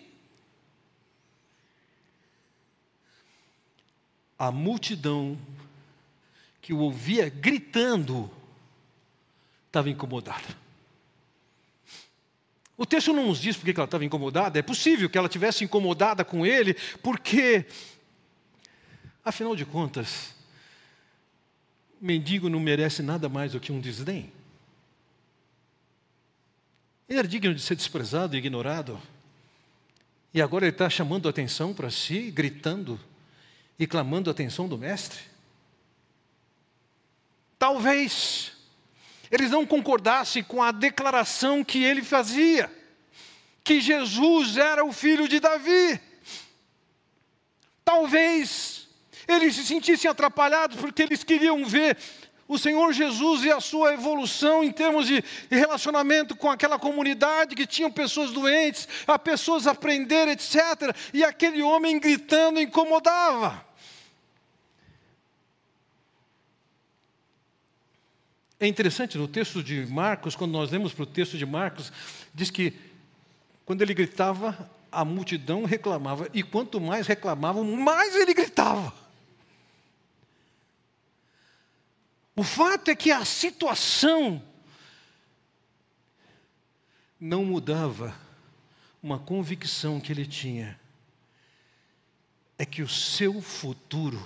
A 4.38 4.52
multidão 4.52 5.38
que 6.62 6.72
o 6.72 6.78
ouvia 6.78 7.28
gritando 7.28 8.30
estava 9.66 9.90
incomodada. 9.90 10.56
O 12.76 12.86
texto 12.86 13.12
não 13.12 13.26
nos 13.26 13.40
diz 13.40 13.56
porque 13.56 13.72
ela 13.72 13.86
estava 13.86 14.04
incomodada, 14.04 14.58
é 14.58 14.62
possível 14.62 15.10
que 15.10 15.18
ela 15.18 15.28
tivesse 15.28 15.64
incomodada 15.64 16.24
com 16.24 16.46
ele, 16.46 16.74
porque, 17.02 17.66
afinal 19.24 19.56
de 19.56 19.64
contas, 19.64 20.32
mendigo 22.00 22.48
não 22.48 22.60
merece 22.60 23.02
nada 23.02 23.28
mais 23.28 23.52
do 23.52 23.60
que 23.60 23.72
um 23.72 23.80
desdém. 23.80 24.32
Ele 27.08 27.18
era 27.18 27.26
digno 27.26 27.54
de 27.54 27.60
ser 27.60 27.74
desprezado 27.74 28.36
e 28.36 28.38
ignorado. 28.38 29.00
E 30.32 30.42
agora 30.42 30.66
ele 30.66 30.74
está 30.74 30.88
chamando 30.88 31.26
a 31.26 31.30
atenção 31.30 31.72
para 31.74 31.90
si, 31.90 32.30
gritando 32.30 33.00
e 33.78 33.86
clamando 33.86 34.28
a 34.28 34.32
atenção 34.32 34.66
do 34.66 34.76
Mestre. 34.76 35.20
Talvez 37.58 38.52
eles 39.30 39.50
não 39.50 39.66
concordassem 39.66 40.42
com 40.42 40.62
a 40.62 40.72
declaração 40.72 41.62
que 41.62 41.82
ele 41.82 42.02
fazia, 42.02 42.70
que 43.62 43.80
Jesus 43.80 44.56
era 44.56 44.84
o 44.84 44.92
filho 44.92 45.28
de 45.28 45.38
Davi. 45.38 46.00
Talvez 47.84 48.88
eles 49.26 49.54
se 49.54 49.64
sentissem 49.64 50.10
atrapalhados 50.10 50.78
porque 50.78 51.02
eles 51.02 51.22
queriam 51.22 51.64
ver 51.64 51.96
o 52.46 52.58
Senhor 52.58 52.92
Jesus 52.94 53.44
e 53.44 53.52
a 53.52 53.60
sua 53.60 53.92
evolução 53.92 54.64
em 54.64 54.72
termos 54.72 55.06
de 55.06 55.22
relacionamento 55.50 56.34
com 56.34 56.50
aquela 56.50 56.78
comunidade 56.78 57.54
que 57.54 57.66
tinham 57.66 57.90
pessoas 57.90 58.30
doentes, 58.30 58.88
a 59.06 59.18
pessoas 59.18 59.66
aprender, 59.66 60.28
etc. 60.28 60.96
E 61.12 61.22
aquele 61.22 61.60
homem 61.60 62.00
gritando 62.00 62.58
incomodava. 62.58 63.67
É 68.60 68.66
interessante 68.66 69.16
no 69.16 69.28
texto 69.28 69.62
de 69.62 69.86
Marcos, 69.86 70.34
quando 70.34 70.52
nós 70.52 70.70
lemos 70.70 70.92
para 70.92 71.04
o 71.04 71.06
texto 71.06 71.38
de 71.38 71.46
Marcos, 71.46 71.92
diz 72.34 72.50
que 72.50 72.74
quando 73.64 73.82
ele 73.82 73.94
gritava, 73.94 74.68
a 74.90 75.04
multidão 75.04 75.64
reclamava, 75.64 76.28
e 76.34 76.42
quanto 76.42 76.80
mais 76.80 77.06
reclamavam, 77.06 77.62
mais 77.62 78.16
ele 78.16 78.34
gritava. 78.34 78.92
O 82.34 82.42
fato 82.42 82.90
é 82.90 82.96
que 82.96 83.12
a 83.12 83.24
situação 83.24 84.42
não 87.20 87.44
mudava 87.44 88.14
uma 89.02 89.18
convicção 89.18 90.00
que 90.00 90.10
ele 90.10 90.26
tinha, 90.26 90.78
é 92.56 92.64
que 92.64 92.82
o 92.82 92.88
seu 92.88 93.40
futuro 93.40 94.20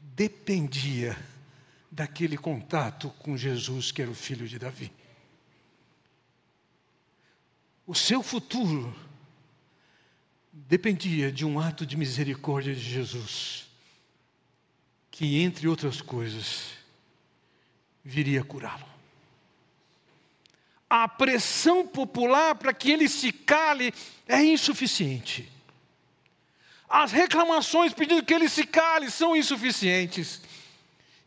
dependia 0.00 1.16
daquele 1.94 2.36
contato 2.36 3.08
com 3.20 3.36
Jesus, 3.36 3.92
que 3.92 4.02
era 4.02 4.10
o 4.10 4.16
filho 4.16 4.48
de 4.48 4.58
Davi. 4.58 4.92
O 7.86 7.94
seu 7.94 8.20
futuro 8.20 8.92
dependia 10.52 11.30
de 11.30 11.44
um 11.44 11.60
ato 11.60 11.86
de 11.86 11.96
misericórdia 11.96 12.74
de 12.74 12.80
Jesus, 12.80 13.68
que, 15.08 15.40
entre 15.40 15.68
outras 15.68 16.00
coisas, 16.00 16.70
viria 18.04 18.42
curá-lo. 18.42 18.86
A 20.90 21.06
pressão 21.06 21.86
popular 21.86 22.56
para 22.56 22.74
que 22.74 22.90
ele 22.90 23.08
se 23.08 23.30
cale 23.30 23.94
é 24.26 24.42
insuficiente. 24.42 25.48
As 26.88 27.12
reclamações 27.12 27.94
pedindo 27.94 28.24
que 28.24 28.34
ele 28.34 28.48
se 28.48 28.66
cale 28.66 29.10
são 29.12 29.36
insuficientes. 29.36 30.42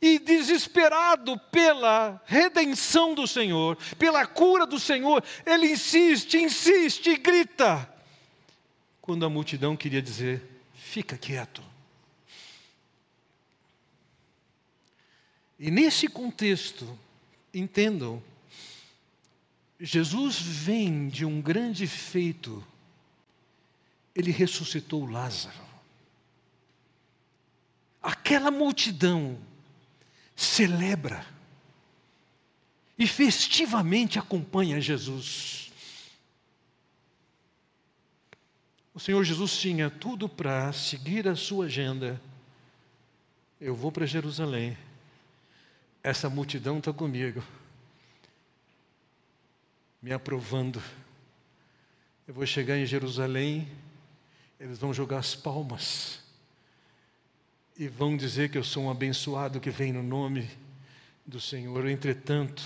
E 0.01 0.19
desesperado 0.19 1.39
pela 1.51 2.21
redenção 2.25 3.15
do 3.15 3.25
Senhor, 3.27 3.75
pela 3.97 4.25
cura 4.27 4.65
do 4.65 4.79
Senhor, 4.79 5.23
ele 5.45 5.71
insiste, 5.71 6.37
insiste 6.37 7.09
e 7.09 7.17
grita. 7.17 7.91
Quando 9.01 9.25
a 9.25 9.29
multidão 9.29 9.75
queria 9.75 10.01
dizer: 10.01 10.43
fica 10.73 11.17
quieto. 11.17 11.63
E 15.59 15.71
nesse 15.71 16.07
contexto, 16.07 16.97
entendam, 17.51 18.21
Jesus 19.79 20.39
vem 20.39 21.07
de 21.07 21.25
um 21.25 21.41
grande 21.41 21.87
feito, 21.87 22.63
ele 24.15 24.31
ressuscitou 24.31 25.09
Lázaro. 25.09 25.65
Aquela 28.01 28.51
multidão 28.51 29.37
celebra 30.37 31.25
e 32.97 33.05
festivamente 33.05 34.17
acompanha 34.17 34.79
Jesus. 34.79 35.69
O 38.93 38.99
Senhor 39.01 39.21
Jesus 39.25 39.57
tinha 39.59 39.89
tudo 39.89 40.29
para 40.29 40.71
seguir 40.71 41.27
a 41.27 41.35
sua 41.35 41.65
agenda. 41.65 42.21
Eu 43.59 43.75
vou 43.75 43.91
para 43.91 44.05
Jerusalém 44.05 44.77
essa 46.07 46.29
multidão 46.29 46.77
está 46.77 46.93
comigo, 46.93 47.43
me 50.01 50.13
aprovando. 50.13 50.81
Eu 52.25 52.33
vou 52.33 52.45
chegar 52.45 52.77
em 52.77 52.85
Jerusalém, 52.85 53.69
eles 54.57 54.79
vão 54.79 54.93
jogar 54.93 55.17
as 55.17 55.35
palmas 55.35 56.23
e 57.77 57.87
vão 57.87 58.17
dizer 58.17 58.49
que 58.49 58.57
eu 58.57 58.63
sou 58.63 58.85
um 58.85 58.89
abençoado 58.89 59.59
que 59.59 59.69
vem 59.69 59.93
no 59.93 60.01
nome 60.01 60.49
do 61.25 61.39
Senhor. 61.39 61.87
Entretanto, 61.87 62.63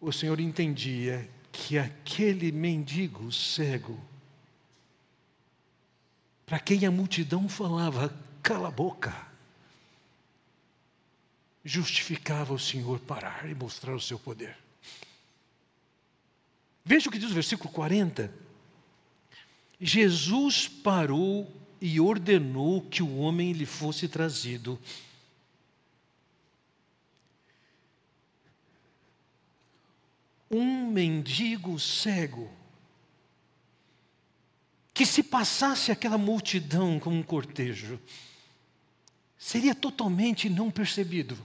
o 0.00 0.12
Senhor 0.12 0.38
entendia 0.38 1.28
que 1.50 1.76
aquele 1.76 2.52
mendigo 2.52 3.32
cego, 3.32 4.00
para 6.46 6.60
quem 6.60 6.86
a 6.86 6.90
multidão 6.92 7.48
falava, 7.48 8.14
cala 8.40 8.68
a 8.68 8.70
boca, 8.70 9.14
justificava 11.64 12.54
o 12.54 12.58
Senhor 12.58 13.00
parar 13.00 13.50
e 13.50 13.54
mostrar 13.54 13.94
o 13.94 14.00
seu 14.00 14.18
poder. 14.18 14.56
Veja 16.84 17.08
o 17.08 17.12
que 17.12 17.18
diz 17.18 17.30
o 17.30 17.34
versículo 17.34 17.72
40. 17.72 18.32
Jesus 19.80 20.68
parou 20.68 21.50
e 21.86 22.00
ordenou 22.00 22.80
que 22.80 23.02
o 23.02 23.18
homem 23.18 23.52
lhe 23.52 23.66
fosse 23.66 24.08
trazido. 24.08 24.80
Um 30.50 30.90
mendigo 30.90 31.78
cego, 31.78 32.50
que 34.94 35.04
se 35.04 35.22
passasse 35.22 35.92
aquela 35.92 36.16
multidão 36.16 36.98
como 36.98 37.16
um 37.16 37.22
cortejo, 37.22 38.00
seria 39.36 39.74
totalmente 39.74 40.48
não 40.48 40.70
percebido 40.70 41.36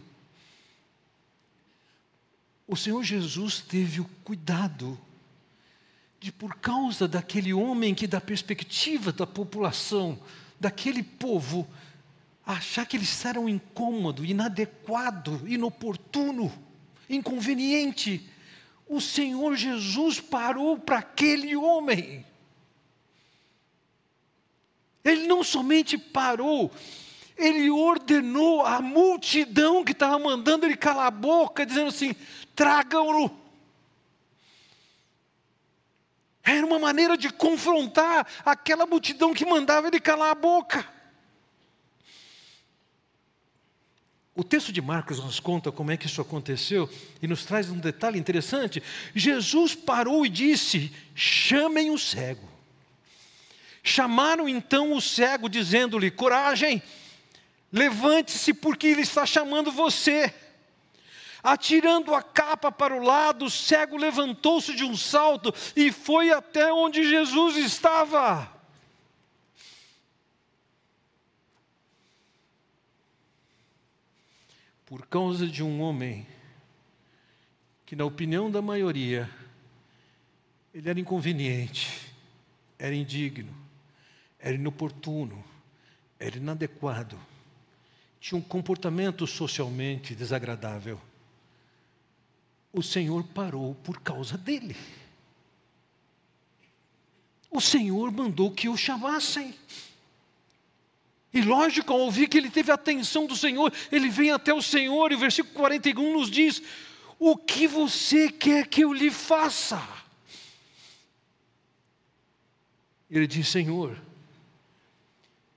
o 2.69 2.78
Senhor 2.78 3.04
Jesus 3.04 3.60
teve 3.60 3.99
o 3.99 4.06
cuidado 4.23 4.95
de, 6.20 6.32
por 6.32 6.56
causa 6.56 7.08
daquele 7.08 7.54
homem 7.54 7.96
que, 7.96 8.06
da 8.06 8.20
perspectiva 8.20 9.12
da 9.12 9.26
população, 9.26 10.20
daquele 10.60 11.02
povo, 11.02 11.68
achar 12.46 12.86
que 12.86 12.98
eles 12.98 13.24
eram 13.24 13.48
incômodo, 13.48 14.26
inadequado, 14.26 15.42
inoportuno, 15.48 16.52
inconveniente, 17.10 18.28
o 18.88 19.00
Senhor 19.00 19.56
Jesus 19.56 20.20
parou 20.20 20.78
para 20.78 20.98
aquele 20.98 21.56
homem. 21.56 22.26
Ele 25.04 25.28
não 25.28 25.44
somente 25.44 25.98
parou, 25.98 26.72
ele 27.38 27.70
ordenou 27.70 28.66
a 28.66 28.82
multidão 28.82 29.86
que 29.86 29.94
estava 29.94 30.20
mandando 30.20 30.66
ele 30.66 30.76
calar 30.76 31.08
a 31.08 31.12
boca, 31.12 31.66
dizendo 31.66 31.88
assim: 31.88 32.14
tragam-no. 32.54 33.49
Era 36.50 36.66
uma 36.66 36.80
maneira 36.80 37.16
de 37.16 37.30
confrontar 37.30 38.26
aquela 38.44 38.88
multidão 38.88 39.36
que 39.36 39.46
mandava 39.46 39.88
ele 39.88 40.00
calar 40.00 40.32
a 40.32 40.36
boca. 40.36 40.84
O 44.36 44.44
texto 44.44 44.72
de 44.72 44.82
Marcos 44.82 45.20
nos 45.20 45.40
conta 45.40 45.72
como 45.72 45.92
é 45.92 45.98
que 45.98 46.08
isso 46.08 46.22
aconteceu 46.22 46.90
e 47.22 47.28
nos 47.28 47.46
traz 47.46 47.70
um 47.70 47.78
detalhe 47.78 48.18
interessante. 48.18 48.82
Jesus 49.14 49.76
parou 49.76 50.26
e 50.26 50.30
disse: 50.30 50.92
chamem 51.14 51.92
o 51.92 52.00
cego. 52.00 52.50
Chamaram 53.84 54.50
então 54.50 54.94
o 54.94 55.02
cego, 55.02 55.48
dizendo-lhe: 55.48 56.10
coragem, 56.10 56.82
levante-se, 57.72 58.56
porque 58.56 58.88
ele 58.88 59.02
está 59.02 59.24
chamando 59.24 59.72
você. 59.72 60.34
Atirando 61.41 62.13
a 62.13 62.21
capa 62.21 62.71
para 62.71 62.95
o 62.95 63.04
lado, 63.04 63.45
o 63.45 63.49
cego 63.49 63.97
levantou-se 63.97 64.75
de 64.75 64.84
um 64.84 64.95
salto 64.95 65.54
e 65.75 65.91
foi 65.91 66.32
até 66.32 66.71
onde 66.71 67.08
Jesus 67.08 67.56
estava. 67.56 68.60
por 74.89 75.06
causa 75.06 75.45
de 75.45 75.62
um 75.62 75.82
homem 75.82 76.25
que, 77.86 77.95
na 77.95 78.06
opinião 78.06 78.49
da 78.49 78.60
maioria, 78.60 79.30
ele 80.73 80.89
era 80.89 80.99
inconveniente, 80.99 82.12
era 82.80 82.95
indigno, 82.95 83.56
era 84.39 84.56
inoportuno, 84.56 85.43
era 86.19 86.38
inadequado, 86.38 87.19
tinha 88.19 88.39
um 88.39 88.41
comportamento 88.41 89.28
socialmente 89.28 90.15
desagradável. 90.15 90.99
O 92.72 92.84
Senhor 92.84 93.24
parou 93.24 93.76
por 93.76 94.00
causa 94.00 94.38
dele. 94.38 94.76
O 97.50 97.60
Senhor 97.60 98.12
mandou 98.12 98.52
que 98.52 98.70
o 98.70 98.78
chamassem. 98.78 99.56
E 101.34 101.42
lógico, 101.42 101.94
ao 101.94 102.00
ouvir 102.00 102.28
que 102.28 102.38
ele 102.38 102.50
teve 102.50 102.72
a 102.72 102.76
atenção 102.76 103.26
do 103.26 103.36
Senhor, 103.36 103.74
ele 103.92 104.10
vem 104.10 104.32
até 104.32 104.54
o 104.54 104.62
Senhor, 104.62 105.12
e 105.12 105.16
o 105.16 105.20
versículo 105.20 105.54
41 105.56 106.14
nos 106.14 106.30
diz: 106.30 106.62
O 107.18 107.36
que 107.38 107.68
você 107.68 108.32
quer 108.32 108.68
que 108.68 108.82
eu 108.84 108.94
lhe 108.94 109.12
faça? 109.12 109.82
Ele 113.10 113.26
diz: 113.26 113.48
Senhor, 113.48 114.00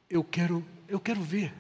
eu 0.09 0.25
quero, 0.25 0.67
eu 0.89 1.01
quero 1.01 1.23
ver. 1.23 1.53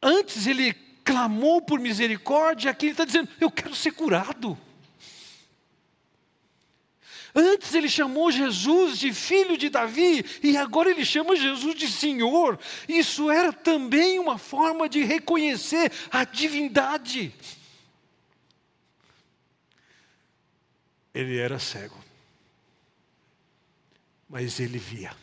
Antes 0.00 0.46
ele 0.46 0.72
clamou 1.08 1.62
por 1.62 1.80
misericórdia, 1.80 2.70
aqui 2.70 2.84
ele 2.84 2.92
está 2.92 3.06
dizendo: 3.06 3.30
Eu 3.40 3.50
quero 3.50 3.74
ser 3.74 3.92
curado. 3.92 4.58
Antes 7.34 7.74
ele 7.74 7.88
chamou 7.88 8.30
Jesus 8.30 8.98
de 8.98 9.12
filho 9.12 9.56
de 9.56 9.70
Davi 9.70 10.24
e 10.42 10.56
agora 10.56 10.90
ele 10.90 11.06
chama 11.06 11.34
Jesus 11.34 11.74
de 11.76 11.88
Senhor. 11.90 12.58
Isso 12.86 13.30
era 13.30 13.52
também 13.52 14.18
uma 14.18 14.36
forma 14.36 14.86
de 14.86 15.02
reconhecer 15.02 15.90
a 16.10 16.24
divindade. 16.24 17.32
Ele 21.14 21.38
era 21.38 21.58
cego, 21.58 21.98
mas 24.28 24.60
ele 24.60 24.78
via. 24.78 25.16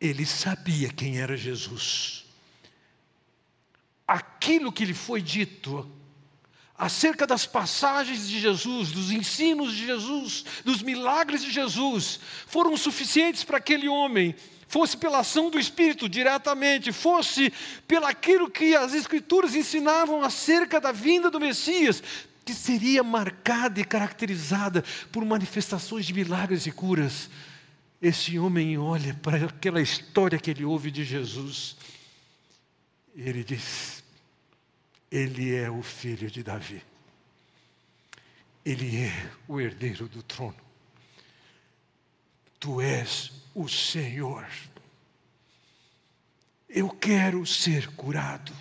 Ele 0.00 0.24
sabia 0.24 0.92
quem 0.92 1.18
era 1.18 1.36
Jesus. 1.36 2.27
Aquilo 4.08 4.72
que 4.72 4.86
lhe 4.86 4.94
foi 4.94 5.20
dito 5.20 5.86
acerca 6.78 7.26
das 7.26 7.44
passagens 7.44 8.26
de 8.28 8.40
Jesus, 8.40 8.92
dos 8.92 9.10
ensinos 9.10 9.74
de 9.74 9.84
Jesus, 9.84 10.44
dos 10.64 10.80
milagres 10.80 11.42
de 11.42 11.50
Jesus, 11.50 12.20
foram 12.46 12.74
suficientes 12.76 13.42
para 13.42 13.58
aquele 13.58 13.88
homem, 13.88 14.34
fosse 14.68 14.96
pela 14.96 15.18
ação 15.18 15.50
do 15.50 15.58
Espírito 15.58 16.08
diretamente, 16.08 16.92
fosse 16.92 17.52
pelaquilo 17.88 18.48
que 18.48 18.76
as 18.76 18.94
Escrituras 18.94 19.56
ensinavam 19.56 20.22
acerca 20.22 20.80
da 20.80 20.92
vinda 20.92 21.28
do 21.28 21.40
Messias, 21.40 22.02
que 22.44 22.54
seria 22.54 23.02
marcada 23.02 23.80
e 23.80 23.84
caracterizada 23.84 24.82
por 25.12 25.22
manifestações 25.24 26.06
de 26.06 26.14
milagres 26.14 26.64
e 26.64 26.70
curas. 26.70 27.28
Esse 28.00 28.38
homem 28.38 28.78
olha 28.78 29.12
para 29.14 29.46
aquela 29.46 29.82
história 29.82 30.38
que 30.38 30.50
ele 30.50 30.64
ouve 30.64 30.90
de 30.90 31.04
Jesus 31.04 31.76
e 33.14 33.22
ele 33.22 33.44
diz: 33.44 34.02
ele 35.10 35.54
é 35.54 35.70
o 35.70 35.82
filho 35.82 36.30
de 36.30 36.42
Davi. 36.42 36.82
Ele 38.64 39.04
é 39.04 39.30
o 39.46 39.60
herdeiro 39.60 40.06
do 40.08 40.22
trono. 40.22 40.56
Tu 42.60 42.80
és 42.80 43.32
o 43.54 43.66
Senhor. 43.68 44.46
Eu 46.68 46.90
quero 46.90 47.46
ser 47.46 47.88
curado. 47.94 48.52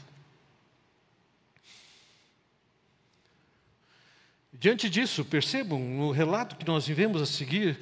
Diante 4.54 4.90
disso, 4.90 5.26
percebam 5.26 5.80
no 5.80 6.12
relato 6.12 6.56
que 6.56 6.66
nós 6.66 6.88
vivemos 6.88 7.22
a 7.22 7.26
seguir, 7.26 7.78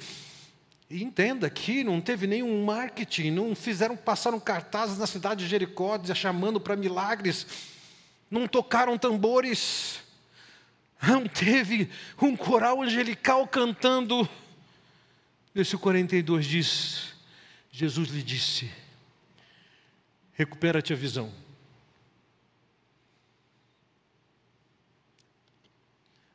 e 0.88 1.02
entenda 1.02 1.50
que 1.50 1.82
não 1.82 2.00
teve 2.00 2.26
nenhum 2.26 2.64
marketing, 2.64 3.30
não 3.30 3.54
fizeram, 3.54 3.96
passaram 3.96 4.38
cartazes 4.38 4.98
na 4.98 5.06
cidade 5.06 5.44
de 5.44 5.50
Jericó, 5.50 5.98
chamando 6.14 6.60
para 6.60 6.76
milagres 6.76 7.46
não 8.30 8.46
tocaram 8.46 8.98
tambores, 8.98 10.00
não 11.02 11.26
teve 11.26 11.90
um 12.20 12.36
coral 12.36 12.82
angelical 12.82 13.46
cantando. 13.46 14.28
Versículo 15.54 15.82
42 15.82 16.46
diz: 16.46 17.14
Jesus 17.70 18.08
lhe 18.10 18.22
disse: 18.22 18.70
recupera-te 20.34 20.92
a 20.92 20.96
visão. 20.96 21.32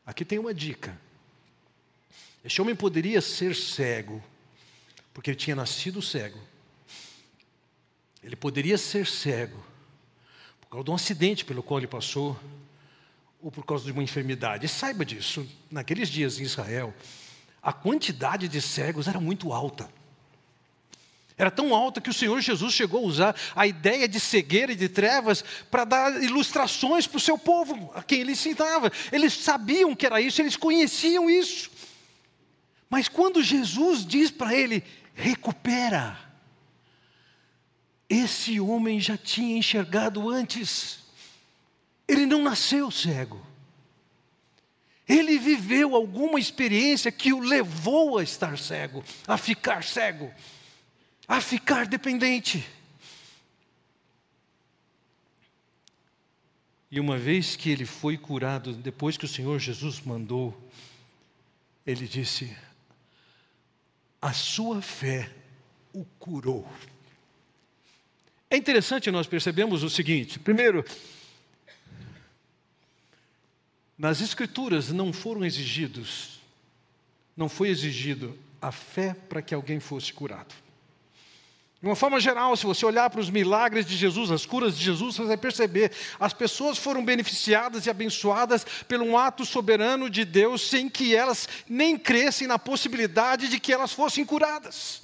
Aqui 0.05 0.25
tem 0.25 0.39
uma 0.39 0.53
dica. 0.53 0.99
Este 2.43 2.61
homem 2.61 2.75
poderia 2.75 3.21
ser 3.21 3.55
cego, 3.55 4.21
porque 5.13 5.31
ele 5.31 5.37
tinha 5.37 5.55
nascido 5.55 6.01
cego. 6.01 6.39
Ele 8.23 8.35
poderia 8.35 8.77
ser 8.77 9.07
cego, 9.07 9.63
causa 10.71 10.85
de 10.85 10.91
um 10.91 10.95
acidente 10.95 11.43
pelo 11.43 11.61
qual 11.61 11.79
ele 11.79 11.87
passou, 11.87 12.39
ou 13.41 13.51
por 13.51 13.65
causa 13.65 13.83
de 13.83 13.91
uma 13.91 14.01
enfermidade. 14.01 14.65
E 14.65 14.69
saiba 14.69 15.03
disso, 15.03 15.45
naqueles 15.69 16.07
dias 16.07 16.39
em 16.39 16.43
Israel, 16.43 16.93
a 17.61 17.73
quantidade 17.73 18.47
de 18.47 18.61
cegos 18.61 19.07
era 19.07 19.19
muito 19.19 19.51
alta. 19.51 19.89
Era 21.37 21.51
tão 21.51 21.75
alta 21.75 21.99
que 21.99 22.09
o 22.09 22.13
Senhor 22.13 22.39
Jesus 22.39 22.73
chegou 22.73 23.03
a 23.03 23.07
usar 23.07 23.35
a 23.55 23.67
ideia 23.67 24.07
de 24.07 24.19
cegueira 24.19 24.71
e 24.71 24.75
de 24.75 24.87
trevas 24.87 25.43
para 25.69 25.83
dar 25.83 26.23
ilustrações 26.23 27.05
para 27.05 27.17
o 27.17 27.21
seu 27.21 27.37
povo, 27.37 27.91
a 27.93 28.03
quem 28.03 28.21
ele 28.21 28.33
ensinava. 28.33 28.91
Eles 29.11 29.33
sabiam 29.33 29.95
que 29.95 30.05
era 30.05 30.21
isso, 30.21 30.41
eles 30.41 30.55
conheciam 30.55 31.29
isso. 31.29 31.69
Mas 32.89 33.07
quando 33.07 33.43
Jesus 33.43 34.05
diz 34.05 34.29
para 34.29 34.53
ele, 34.53 34.83
recupera, 35.13 36.17
esse 38.09 38.59
homem 38.59 38.99
já 38.99 39.17
tinha 39.17 39.57
enxergado 39.57 40.29
antes. 40.29 40.99
Ele 42.07 42.25
não 42.25 42.43
nasceu 42.43 42.91
cego. 42.91 43.41
Ele 45.07 45.37
viveu 45.37 45.95
alguma 45.95 46.39
experiência 46.39 47.11
que 47.11 47.33
o 47.33 47.39
levou 47.39 48.17
a 48.17 48.23
estar 48.23 48.57
cego, 48.57 49.03
a 49.27 49.37
ficar 49.37 49.83
cego, 49.83 50.31
a 51.27 51.39
ficar 51.39 51.85
dependente. 51.85 52.65
E 56.89 56.99
uma 56.99 57.17
vez 57.17 57.55
que 57.55 57.69
ele 57.69 57.85
foi 57.85 58.17
curado, 58.17 58.73
depois 58.73 59.15
que 59.15 59.23
o 59.23 59.29
Senhor 59.29 59.57
Jesus 59.59 60.01
mandou, 60.01 60.69
ele 61.87 62.05
disse: 62.05 62.53
A 64.21 64.33
sua 64.33 64.81
fé 64.81 65.31
o 65.91 66.05
curou. 66.19 66.69
É 68.49 68.57
interessante 68.57 69.09
nós 69.09 69.27
percebemos 69.27 69.81
o 69.81 69.89
seguinte: 69.89 70.37
primeiro, 70.37 70.85
nas 73.97 74.21
Escrituras 74.21 74.91
não 74.91 75.11
foram 75.11 75.43
exigidos, 75.43 76.39
não 77.35 77.49
foi 77.49 77.69
exigido 77.69 78.37
a 78.61 78.71
fé 78.71 79.13
para 79.13 79.41
que 79.41 79.55
alguém 79.55 79.79
fosse 79.79 80.13
curado. 80.13 80.53
De 81.81 81.87
uma 81.87 81.95
forma 81.95 82.19
geral, 82.19 82.55
se 82.55 82.63
você 82.63 82.85
olhar 82.85 83.09
para 83.09 83.19
os 83.19 83.31
milagres 83.31 83.87
de 83.87 83.97
Jesus, 83.97 84.29
as 84.29 84.45
curas 84.45 84.77
de 84.77 84.83
Jesus, 84.83 85.15
você 85.15 85.25
vai 85.27 85.37
perceber, 85.37 85.91
as 86.19 86.31
pessoas 86.31 86.77
foram 86.77 87.03
beneficiadas 87.03 87.87
e 87.87 87.89
abençoadas 87.89 88.63
pelo 88.87 89.03
um 89.03 89.17
ato 89.17 89.43
soberano 89.43 90.07
de 90.07 90.23
Deus, 90.23 90.61
sem 90.61 90.87
que 90.87 91.15
elas 91.15 91.49
nem 91.67 91.97
crescem 91.97 92.47
na 92.47 92.59
possibilidade 92.59 93.47
de 93.47 93.59
que 93.59 93.73
elas 93.73 93.93
fossem 93.93 94.23
curadas. 94.23 95.01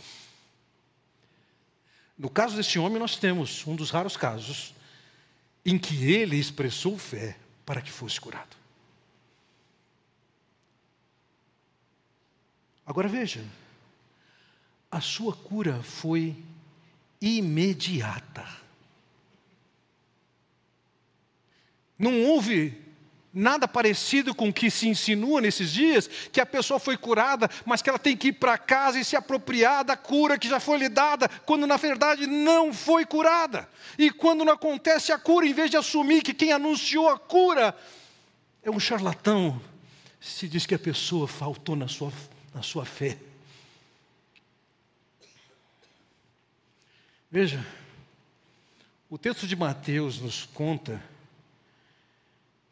No 2.16 2.30
caso 2.30 2.56
desse 2.56 2.78
homem, 2.78 3.00
nós 3.00 3.16
temos 3.16 3.66
um 3.66 3.76
dos 3.76 3.90
raros 3.90 4.16
casos 4.16 4.76
em 5.66 5.80
que 5.80 6.12
ele 6.12 6.38
expressou 6.38 6.96
fé 6.96 7.38
para 7.66 7.82
que 7.82 7.92
fosse 7.92 8.22
curado. 8.22 8.56
Agora 12.86 13.08
veja, 13.08 13.44
a 14.92 15.02
sua 15.02 15.36
cura 15.36 15.82
foi 15.82 16.36
imediata. 17.22 18.46
Não 21.98 22.24
houve 22.24 22.86
nada 23.34 23.68
parecido 23.68 24.34
com 24.34 24.50
o 24.50 24.54
que 24.54 24.72
se 24.72 24.88
insinua 24.88 25.40
nesses 25.40 25.72
dias, 25.72 26.10
que 26.32 26.42
a 26.42 26.46
pessoa 26.46 26.80
foi 26.80 26.98
curada, 26.98 27.50
mas 27.66 27.82
que 27.82 27.90
ela 27.90 28.00
tem 28.00 28.18
que 28.18 28.30
ir 28.30 28.34
para 28.34 28.58
casa 28.58 29.00
e 29.00 29.06
se 29.06 29.16
apropriar 29.16 29.84
da 29.84 29.96
cura 29.96 30.40
que 30.40 30.50
já 30.50 30.60
foi 30.60 30.80
lhe 30.80 30.90
dada, 30.90 31.30
quando 31.46 31.68
na 31.68 31.78
verdade 31.78 32.26
não 32.26 32.74
foi 32.74 33.06
curada. 33.06 33.70
E 33.98 34.10
quando 34.10 34.44
não 34.44 34.54
acontece 34.54 35.12
a 35.12 35.20
cura, 35.20 35.46
em 35.46 35.54
vez 35.54 35.70
de 35.70 35.78
assumir 35.78 36.24
que 36.24 36.34
quem 36.34 36.52
anunciou 36.52 37.10
a 37.10 37.18
cura 37.18 37.78
é 38.64 38.72
um 38.72 38.80
charlatão, 38.80 39.62
se 40.20 40.48
diz 40.48 40.66
que 40.66 40.76
a 40.76 40.80
pessoa 40.80 41.28
faltou 41.28 41.76
na 41.76 41.88
sua, 41.88 42.12
na 42.54 42.64
sua 42.64 42.86
fé. 42.86 43.18
Veja, 47.30 47.66
o 49.10 49.18
texto 49.18 49.46
de 49.46 49.56
Mateus 49.56 50.22
nos 50.22 50.46
conta 50.46 51.04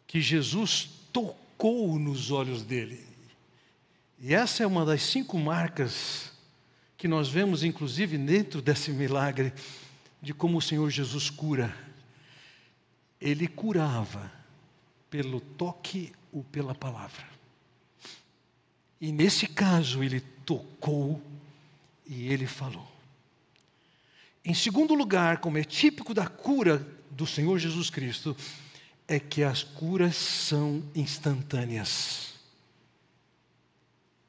que 0.08 0.22
Jesus 0.22 0.90
tocou 1.12 2.00
nos 2.00 2.32
olhos 2.32 2.64
dele. 2.64 3.06
E 4.18 4.34
essa 4.34 4.64
é 4.64 4.68
uma 4.68 4.86
das 4.86 5.02
cinco 5.02 5.38
marcas 5.38 6.32
que 6.98 7.08
nós 7.08 7.28
vemos, 7.28 7.64
inclusive, 7.64 8.18
dentro 8.18 8.62
desse 8.62 8.92
milagre, 8.92 9.54
de 10.22 10.34
como 10.34 10.58
o 10.58 10.62
Senhor 10.62 10.90
Jesus 10.90 11.30
cura. 11.30 11.76
Ele 13.20 13.48
curava 13.48 14.32
pelo 15.10 15.42
toque 15.42 16.14
ou 16.32 16.44
pela 16.46 16.74
palavra. 16.74 17.26
E 19.02 19.12
nesse 19.12 19.48
caso, 19.48 20.02
ele 20.02 20.22
tocou 20.46 21.22
e 22.06 22.28
ele 22.32 22.48
falou. 22.48 22.95
Em 24.46 24.54
segundo 24.54 24.94
lugar, 24.94 25.40
como 25.40 25.58
é 25.58 25.64
típico 25.64 26.14
da 26.14 26.28
cura 26.28 26.86
do 27.10 27.26
Senhor 27.26 27.58
Jesus 27.58 27.90
Cristo, 27.90 28.38
é 29.08 29.20
que 29.20 29.44
as 29.44 29.64
curas 29.64 30.16
são 30.16 30.84
instantâneas. 30.94 32.36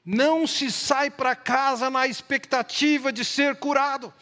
Não 0.02 0.46
se 0.46 0.70
sai 0.70 1.10
para 1.10 1.36
casa 1.36 1.90
na 1.90 2.06
expectativa 2.06 3.12
de 3.12 3.24
ser 3.24 3.56
curado. 3.56 4.12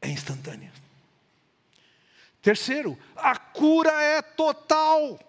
É 0.00 0.08
instantânea. 0.08 0.72
Terceiro, 2.42 2.98
a 3.14 3.36
cura 3.36 3.92
é 4.02 4.22
total. 4.22 5.20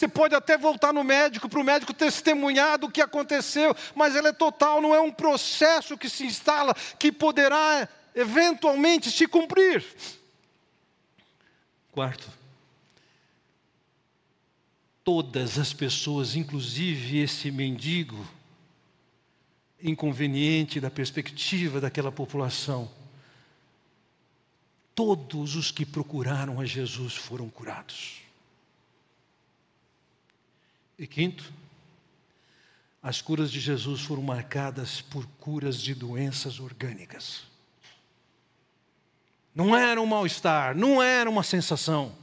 Você 0.00 0.08
pode 0.08 0.34
até 0.34 0.56
voltar 0.56 0.94
no 0.94 1.04
médico 1.04 1.46
para 1.46 1.60
o 1.60 1.62
médico 1.62 1.92
testemunhar 1.92 2.78
do 2.78 2.90
que 2.90 3.02
aconteceu, 3.02 3.76
mas 3.94 4.16
ela 4.16 4.30
é 4.30 4.32
total, 4.32 4.80
não 4.80 4.94
é 4.94 5.00
um 5.00 5.12
processo 5.12 5.98
que 5.98 6.08
se 6.08 6.24
instala 6.24 6.74
que 6.98 7.12
poderá 7.12 7.86
eventualmente 8.14 9.10
se 9.10 9.28
cumprir. 9.28 9.84
Quarto, 11.92 12.26
todas 15.04 15.58
as 15.58 15.74
pessoas, 15.74 16.34
inclusive 16.34 17.18
esse 17.18 17.50
mendigo, 17.50 18.26
inconveniente 19.82 20.80
da 20.80 20.90
perspectiva 20.90 21.78
daquela 21.78 22.10
população, 22.10 22.90
todos 24.94 25.56
os 25.56 25.70
que 25.70 25.84
procuraram 25.84 26.58
a 26.58 26.64
Jesus 26.64 27.14
foram 27.14 27.50
curados. 27.50 28.29
E 31.00 31.06
quinto, 31.06 31.50
as 33.02 33.22
curas 33.22 33.50
de 33.50 33.58
Jesus 33.58 34.02
foram 34.02 34.22
marcadas 34.22 35.00
por 35.00 35.26
curas 35.40 35.80
de 35.80 35.94
doenças 35.94 36.60
orgânicas. 36.60 37.44
Não 39.54 39.74
era 39.74 39.98
um 39.98 40.04
mal-estar, 40.04 40.76
não 40.76 41.02
era 41.02 41.30
uma 41.30 41.42
sensação, 41.42 42.14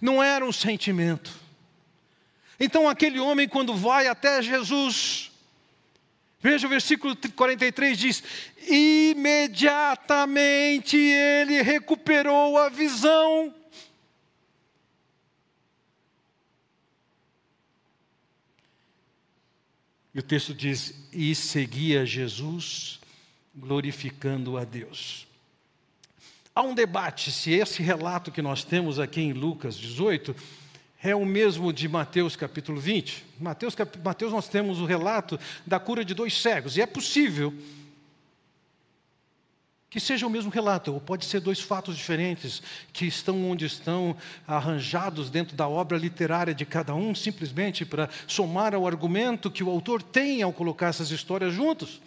não 0.00 0.20
era 0.20 0.44
um 0.44 0.50
sentimento. 0.50 1.30
Então 2.58 2.88
aquele 2.88 3.20
homem, 3.20 3.48
quando 3.48 3.76
vai 3.76 4.08
até 4.08 4.42
Jesus, 4.42 5.30
veja 6.40 6.66
o 6.66 6.70
versículo 6.70 7.14
43 7.14 7.96
diz: 7.96 8.24
imediatamente 8.68 10.96
ele 10.96 11.62
recuperou 11.62 12.58
a 12.58 12.68
visão. 12.68 13.54
E 20.16 20.18
o 20.18 20.22
texto 20.22 20.54
diz: 20.54 20.94
e 21.12 21.34
seguia 21.34 22.06
Jesus, 22.06 22.98
glorificando 23.54 24.56
a 24.56 24.64
Deus. 24.64 25.26
Há 26.54 26.62
um 26.62 26.74
debate 26.74 27.30
se 27.30 27.52
esse 27.52 27.82
relato 27.82 28.32
que 28.32 28.40
nós 28.40 28.64
temos 28.64 28.98
aqui 28.98 29.20
em 29.20 29.34
Lucas 29.34 29.76
18 29.76 30.34
é 31.02 31.14
o 31.14 31.26
mesmo 31.26 31.70
de 31.70 31.86
Mateus 31.86 32.34
capítulo 32.34 32.80
20. 32.80 33.26
Mateus, 33.38 33.76
Mateus 34.02 34.32
nós 34.32 34.48
temos 34.48 34.80
o 34.80 34.86
relato 34.86 35.38
da 35.66 35.78
cura 35.78 36.02
de 36.02 36.14
dois 36.14 36.40
cegos, 36.40 36.78
e 36.78 36.80
é 36.80 36.86
possível 36.86 37.52
que 39.96 40.00
seja 40.00 40.26
o 40.26 40.30
mesmo 40.30 40.50
relato, 40.50 40.92
ou 40.92 41.00
pode 41.00 41.24
ser 41.24 41.40
dois 41.40 41.58
fatos 41.58 41.96
diferentes 41.96 42.62
que 42.92 43.06
estão 43.06 43.50
onde 43.50 43.64
estão, 43.64 44.14
arranjados 44.46 45.30
dentro 45.30 45.56
da 45.56 45.66
obra 45.66 45.96
literária 45.96 46.54
de 46.54 46.66
cada 46.66 46.94
um, 46.94 47.14
simplesmente 47.14 47.82
para 47.86 48.10
somar 48.26 48.74
ao 48.74 48.86
argumento 48.86 49.50
que 49.50 49.64
o 49.64 49.70
autor 49.70 50.02
tem 50.02 50.42
ao 50.42 50.52
colocar 50.52 50.88
essas 50.88 51.10
histórias 51.10 51.54
juntos. 51.54 52.02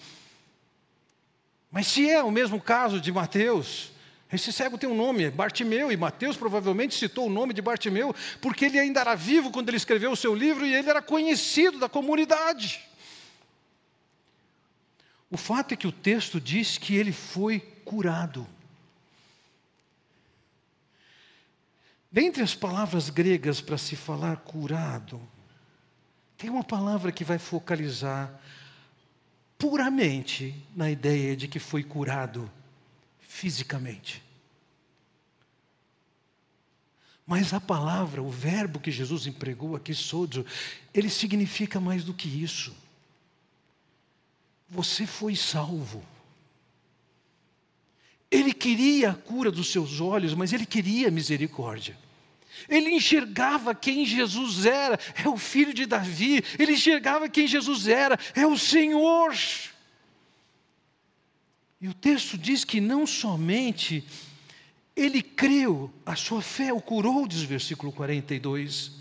Mas 1.72 1.88
se 1.88 2.08
é 2.08 2.22
o 2.22 2.30
mesmo 2.30 2.62
caso 2.62 3.02
de 3.02 3.12
Mateus, 3.12 3.92
esse 4.32 4.54
cego 4.54 4.78
tem 4.78 4.88
um 4.88 4.96
nome, 4.96 5.32
Bartimeu, 5.32 5.92
e 5.92 5.98
Mateus 5.98 6.38
provavelmente 6.38 6.94
citou 6.94 7.26
o 7.26 7.32
nome 7.32 7.56
de 7.56 7.62
Bartimeu, 7.64 8.16
porque 8.40 8.66
ele 8.66 8.78
ainda 8.78 9.00
era 9.00 9.16
vivo 9.16 9.50
quando 9.50 9.68
ele 9.70 9.78
escreveu 9.78 10.12
o 10.12 10.16
seu 10.16 10.36
livro 10.36 10.64
e 10.64 10.76
ele 10.76 10.92
era 10.92 11.02
conhecido 11.02 11.80
da 11.80 11.90
comunidade. 11.90 12.88
O 15.32 15.38
fato 15.38 15.74
é 15.74 15.78
que 15.78 15.88
o 15.88 15.92
texto 15.92 16.42
diz 16.42 16.78
que 16.78 16.96
ele 16.96 17.12
foi 17.12 17.60
curado. 17.90 18.48
Dentre 22.12 22.44
as 22.44 22.54
palavras 22.54 23.10
gregas 23.10 23.62
para 23.62 23.80
se 23.80 23.96
falar 23.96 24.38
curado, 24.38 25.20
tem 26.38 26.52
uma 26.52 26.64
palavra 26.64 27.12
que 27.12 27.24
vai 27.24 27.40
focalizar 27.40 28.40
puramente 29.58 30.56
na 30.76 30.92
ideia 30.92 31.36
de 31.36 31.48
que 31.48 31.58
foi 31.58 31.84
curado 31.84 32.50
fisicamente. 33.22 34.24
Mas 37.26 37.56
a 37.56 37.60
palavra, 37.60 38.22
o 38.22 38.30
verbo 38.30 38.80
que 38.80 38.92
Jesus 38.92 39.26
empregou 39.26 39.76
aqui, 39.76 39.96
sodio, 39.96 40.46
ele 40.94 41.10
significa 41.10 41.80
mais 41.80 42.04
do 42.04 42.14
que 42.14 42.28
isso. 42.28 42.72
Você 44.70 45.08
foi 45.08 45.36
salvo. 45.36 46.04
Ele 48.32 48.54
queria 48.54 49.12
a 49.12 49.16
cura 49.16 49.52
dos 49.52 49.72
seus 49.72 50.00
olhos, 50.00 50.34
mas 50.34 50.54
ele 50.54 50.66
queria 50.66 51.10
misericórdia. 51.10 51.98
Ele 52.68 52.92
enxergava 52.92 53.74
quem 53.74 54.06
Jesus 54.06 54.66
era, 54.66 55.00
é 55.16 55.28
o 55.28 55.38
filho 55.38 55.74
de 55.74 55.86
Davi. 55.86 56.44
Ele 56.58 56.74
enxergava 56.74 57.30
quem 57.30 57.48
Jesus 57.48 57.88
era, 57.88 58.20
é 58.36 58.46
o 58.46 58.58
Senhor. 58.58 59.34
E 61.82 61.88
o 61.88 61.94
texto 61.94 62.38
diz 62.38 62.66
que 62.66 62.82
não 62.82 63.08
somente 63.08 64.04
ele 64.96 65.22
creu, 65.22 65.92
a 66.06 66.16
sua 66.16 66.42
fé 66.42 66.74
o 66.74 66.82
curou, 66.82 67.26
diz 67.26 67.44
o 67.44 67.48
versículo 67.48 67.92
42. 67.92 68.92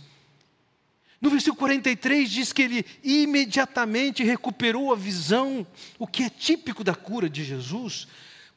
No 1.21 1.29
versículo 1.29 1.57
43 1.57 2.31
diz 2.31 2.53
que 2.53 2.63
ele 2.63 2.87
imediatamente 3.03 4.23
recuperou 4.23 4.93
a 4.93 4.97
visão, 4.97 5.67
o 5.99 6.07
que 6.07 6.23
é 6.23 6.31
típico 6.31 6.85
da 6.85 6.95
cura 6.95 7.29
de 7.29 7.43
Jesus. 7.43 8.07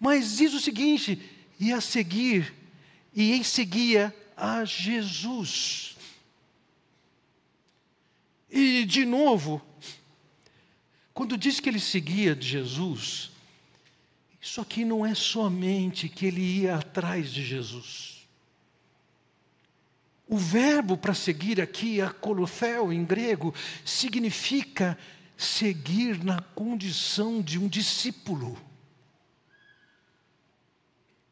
Mas 0.02 0.38
diz 0.38 0.52
o 0.56 0.60
seguinte: 0.60 1.22
e 1.60 1.72
a 1.72 1.80
seguir, 1.80 2.52
e 3.14 3.34
em 3.34 3.44
seguia 3.44 4.14
a 4.36 4.66
Jesus. 4.66 5.96
E 8.50 8.84
de 8.84 9.06
novo, 9.06 9.62
quando 11.14 11.38
diz 11.38 11.60
que 11.60 11.70
ele 11.70 11.80
seguia 11.80 12.36
de 12.36 12.48
Jesus, 12.48 13.30
isso 14.42 14.60
aqui 14.60 14.84
não 14.84 15.06
é 15.06 15.14
somente 15.14 16.10
que 16.10 16.26
ele 16.26 16.42
ia 16.42 16.78
atrás 16.78 17.32
de 17.32 17.46
Jesus. 17.46 18.28
O 20.28 20.36
verbo 20.36 20.98
para 20.98 21.14
seguir 21.14 21.62
aqui, 21.62 22.02
acolofel 22.02 22.92
em 22.92 23.06
grego, 23.06 23.54
significa 23.86 24.98
seguir 25.38 26.24
na 26.24 26.42
condição 26.42 27.40
de 27.40 27.60
um 27.60 27.68
discípulo. 27.68 28.71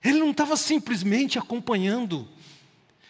Ele 0.03 0.19
não 0.19 0.31
estava 0.31 0.55
simplesmente 0.55 1.37
acompanhando, 1.37 2.27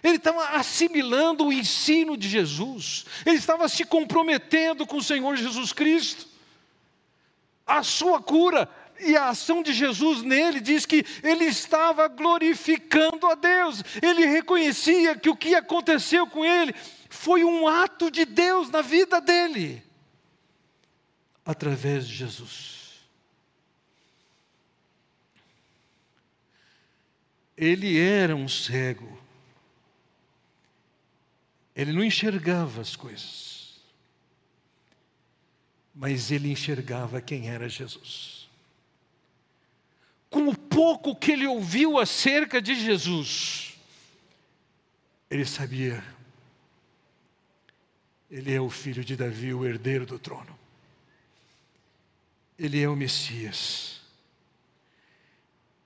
ele 0.04 0.16
estava 0.16 0.58
assimilando 0.58 1.46
o 1.46 1.54
ensino 1.54 2.18
de 2.18 2.28
Jesus, 2.28 3.06
ele 3.26 3.38
estava 3.38 3.68
se 3.68 3.84
comprometendo 3.86 4.88
com 4.88 4.98
o 4.98 5.04
Senhor 5.04 5.36
Jesus 5.36 5.74
Cristo. 5.74 6.28
A 7.68 7.84
sua 7.84 8.22
cura 8.22 8.68
e 9.00 9.16
a 9.16 9.30
ação 9.30 9.62
de 9.62 9.74
Jesus 9.74 10.24
nele 10.24 10.60
diz 10.60 10.86
que 10.86 11.06
ele 11.22 11.46
estava 11.46 12.08
glorificando 12.08 13.28
a 13.28 13.36
Deus, 13.36 13.84
ele 14.02 14.26
reconhecia 14.26 15.16
que 15.16 15.30
o 15.30 15.36
que 15.36 15.54
aconteceu 15.54 16.26
com 16.28 16.44
ele 16.44 16.74
foi 17.10 17.44
um 17.44 17.68
ato 17.68 18.10
de 18.10 18.26
Deus 18.26 18.70
na 18.70 18.82
vida 18.82 19.22
dele, 19.22 19.84
através 21.46 22.08
de 22.08 22.16
Jesus. 22.16 22.79
Ele 27.60 28.00
era 28.00 28.34
um 28.34 28.48
cego, 28.48 29.20
ele 31.76 31.92
não 31.92 32.04
enxergava 32.04 32.80
as 32.80 32.96
coisas, 32.96 33.82
mas 35.94 36.32
ele 36.32 36.50
enxergava 36.50 37.20
quem 37.20 37.50
era 37.50 37.68
Jesus. 37.68 38.48
Com 40.30 40.48
o 40.48 40.58
pouco 40.58 41.14
que 41.14 41.32
ele 41.34 41.48
ouviu 41.48 42.00
acerca 42.00 42.62
de 42.62 42.76
Jesus, 42.76 43.78
ele 45.30 45.46
sabia 45.46 46.02
ele 48.30 48.54
é 48.54 48.62
o 48.62 48.70
filho 48.70 49.04
de 49.04 49.16
Davi, 49.16 49.54
o 49.54 49.66
herdeiro 49.66 50.06
do 50.06 50.20
trono. 50.20 50.58
Ele 52.58 52.80
é 52.80 52.88
o 52.88 52.96
Messias. 52.96 54.02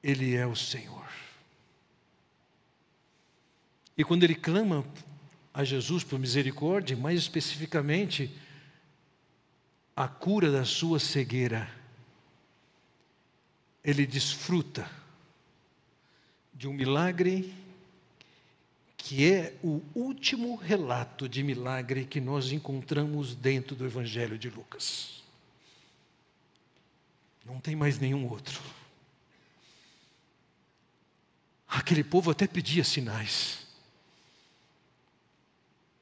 Ele 0.04 0.36
é 0.36 0.46
o 0.46 0.56
Senhor. 0.56 1.03
E 3.98 4.04
quando 4.04 4.24
ele 4.24 4.36
clama 4.36 4.86
a 5.54 5.64
Jesus 5.64 6.04
por 6.04 6.18
misericórdia, 6.18 6.98
mais 6.98 7.20
especificamente, 7.20 8.32
a 9.96 10.08
cura 10.08 10.52
da 10.52 10.66
sua 10.66 11.00
cegueira, 11.00 11.70
ele 13.84 14.06
desfruta 14.06 14.90
de 16.54 16.68
um 16.68 16.74
milagre 16.74 17.54
que 18.98 19.30
é 19.30 19.54
o 19.62 19.82
último 19.94 20.56
relato 20.56 21.28
de 21.28 21.44
milagre 21.44 22.06
que 22.06 22.22
nós 22.22 22.54
encontramos 22.54 23.36
dentro 23.36 23.76
do 23.76 23.86
Evangelho 23.86 24.40
de 24.40 24.50
Lucas. 24.50 25.22
Não 27.46 27.60
tem 27.60 27.76
mais 27.76 28.00
nenhum 28.00 28.26
outro. 28.30 28.62
Aquele 31.68 32.04
povo 32.04 32.32
até 32.32 32.48
pedia 32.48 32.84
sinais, 32.84 33.68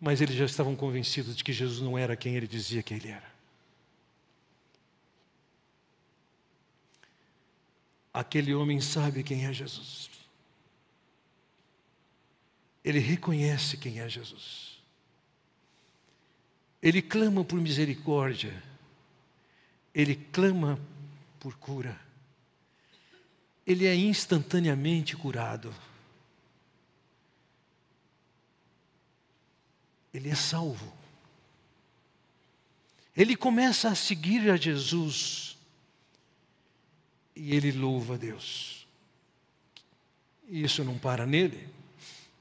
mas 0.02 0.20
eles 0.20 0.36
já 0.36 0.46
estavam 0.46 0.76
convencidos 0.76 1.36
de 1.38 1.44
que 1.44 1.54
Jesus 1.54 1.80
não 1.80 1.98
era 1.98 2.18
quem 2.18 2.36
ele 2.36 2.48
dizia 2.48 2.84
que 2.84 2.94
ele 2.94 3.08
era. 3.10 3.32
Aquele 8.14 8.54
homem 8.54 8.82
sabe 8.82 9.24
quem 9.24 9.46
é 9.46 9.54
Jesus 9.54 10.12
ele 12.84 13.00
reconhece 13.00 13.78
quem 13.78 14.00
é 14.00 14.10
Jesus. 14.10 14.80
Ele 16.82 17.02
clama 17.02 17.44
por 17.44 17.60
misericórdia. 17.62 18.62
Ele 19.94 20.16
clama 20.16 20.80
por 21.40 21.56
cura. 21.56 22.00
Ele 23.66 23.86
é 23.86 23.96
instantaneamente 23.96 25.16
curado. 25.16 25.74
Ele 30.13 30.30
é 30.30 30.36
salvo. 30.36 30.91
Ele 33.15 33.36
começa 33.36 33.89
a 33.89 33.95
seguir 33.95 34.50
a 34.50 34.56
Jesus 34.56 35.58
e 37.36 37.56
ele 37.56 37.71
louva 37.71 38.15
a 38.15 38.17
Deus. 38.17 38.88
E 40.47 40.63
isso 40.63 40.84
não 40.84 40.97
para 40.97 41.26
nele. 41.26 41.67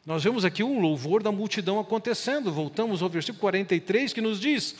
Nós 0.04 0.24
vemos 0.24 0.44
aqui 0.44 0.62
um 0.62 0.80
louvor 0.80 1.22
da 1.22 1.30
multidão 1.30 1.78
acontecendo. 1.78 2.52
Voltamos 2.52 3.02
ao 3.02 3.08
versículo 3.08 3.40
43 3.40 4.12
que 4.12 4.20
nos 4.20 4.40
diz: 4.40 4.74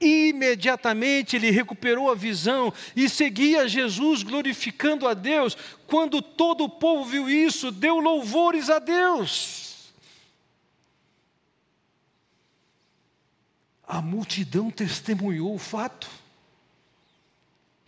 Imediatamente 0.00 1.36
ele 1.36 1.50
recuperou 1.50 2.10
a 2.10 2.14
visão 2.14 2.72
e 2.94 3.08
seguia 3.08 3.68
Jesus 3.68 4.22
glorificando 4.22 5.08
a 5.08 5.14
Deus. 5.14 5.56
Quando 5.86 6.20
todo 6.20 6.64
o 6.64 6.68
povo 6.68 7.04
viu 7.04 7.30
isso, 7.30 7.70
deu 7.70 7.98
louvores 7.98 8.68
a 8.68 8.78
Deus. 8.78 9.65
A 13.86 14.00
multidão 14.02 14.70
testemunhou 14.70 15.54
o 15.54 15.58
fato. 15.58 16.08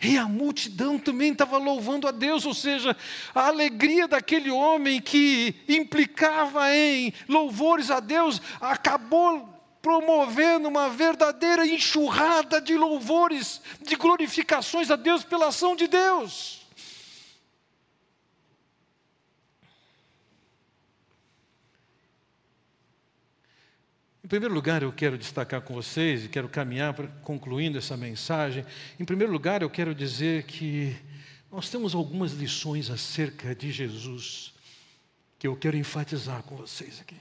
E 0.00 0.16
a 0.16 0.28
multidão 0.28 0.96
também 0.96 1.32
estava 1.32 1.58
louvando 1.58 2.06
a 2.06 2.12
Deus, 2.12 2.46
ou 2.46 2.54
seja, 2.54 2.96
a 3.34 3.48
alegria 3.48 4.06
daquele 4.06 4.48
homem 4.48 5.00
que 5.00 5.56
implicava 5.68 6.72
em 6.72 7.12
louvores 7.28 7.90
a 7.90 7.98
Deus 7.98 8.40
acabou 8.60 9.58
promovendo 9.82 10.68
uma 10.68 10.88
verdadeira 10.88 11.66
enxurrada 11.66 12.60
de 12.60 12.76
louvores, 12.76 13.60
de 13.82 13.96
glorificações 13.96 14.88
a 14.90 14.96
Deus 14.96 15.24
pela 15.24 15.48
ação 15.48 15.74
de 15.74 15.88
Deus. 15.88 16.57
Em 24.28 24.36
primeiro 24.36 24.54
lugar, 24.54 24.82
eu 24.82 24.92
quero 24.92 25.16
destacar 25.16 25.62
com 25.62 25.72
vocês 25.72 26.26
e 26.26 26.28
quero 26.28 26.50
caminhar 26.50 26.92
para, 26.92 27.06
concluindo 27.22 27.78
essa 27.78 27.96
mensagem. 27.96 28.62
Em 29.00 29.04
primeiro 29.06 29.32
lugar, 29.32 29.62
eu 29.62 29.70
quero 29.70 29.94
dizer 29.94 30.42
que 30.42 30.94
nós 31.50 31.70
temos 31.70 31.94
algumas 31.94 32.32
lições 32.32 32.90
acerca 32.90 33.54
de 33.54 33.72
Jesus 33.72 34.52
que 35.38 35.46
eu 35.46 35.56
quero 35.56 35.78
enfatizar 35.78 36.42
com 36.42 36.56
vocês 36.56 37.00
aqui. 37.00 37.16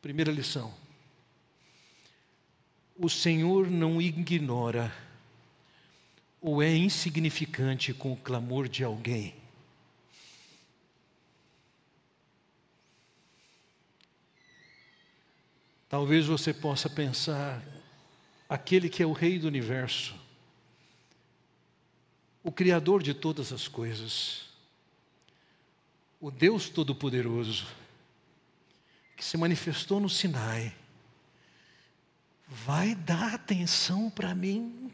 Primeira 0.00 0.30
lição: 0.30 0.72
o 2.96 3.10
Senhor 3.10 3.68
não 3.68 4.00
ignora 4.00 4.94
ou 6.40 6.62
é 6.62 6.72
insignificante 6.72 7.92
com 7.92 8.12
o 8.12 8.16
clamor 8.16 8.68
de 8.68 8.84
alguém. 8.84 9.34
Talvez 15.88 16.26
você 16.26 16.52
possa 16.52 16.90
pensar, 16.90 17.62
aquele 18.48 18.88
que 18.88 19.02
é 19.02 19.06
o 19.06 19.12
Rei 19.12 19.38
do 19.38 19.46
universo, 19.46 20.14
o 22.42 22.50
Criador 22.50 23.02
de 23.02 23.14
todas 23.14 23.52
as 23.52 23.68
coisas, 23.68 24.46
o 26.20 26.30
Deus 26.30 26.68
Todo-Poderoso, 26.68 27.66
que 29.16 29.24
se 29.24 29.36
manifestou 29.36 30.00
no 30.00 30.08
Sinai, 30.08 30.74
vai 32.48 32.94
dar 32.94 33.34
atenção 33.34 34.10
para 34.10 34.34
mim. 34.34 34.90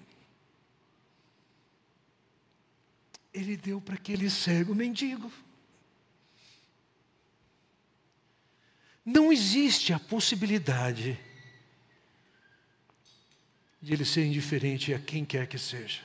Ele 3.33 3.57
deu 3.57 3.81
para 3.81 3.95
aquele 3.95 4.29
cego 4.29 4.75
mendigo. 4.75 5.33
Não 9.05 9.33
existe 9.33 9.93
a 9.93 9.99
possibilidade 9.99 11.19
de 13.81 13.93
ele 13.93 14.05
ser 14.05 14.25
indiferente 14.25 14.95
a 14.95 14.99
quem 14.99 15.25
quer 15.25 15.49
que 15.49 15.59
seja. 15.59 16.01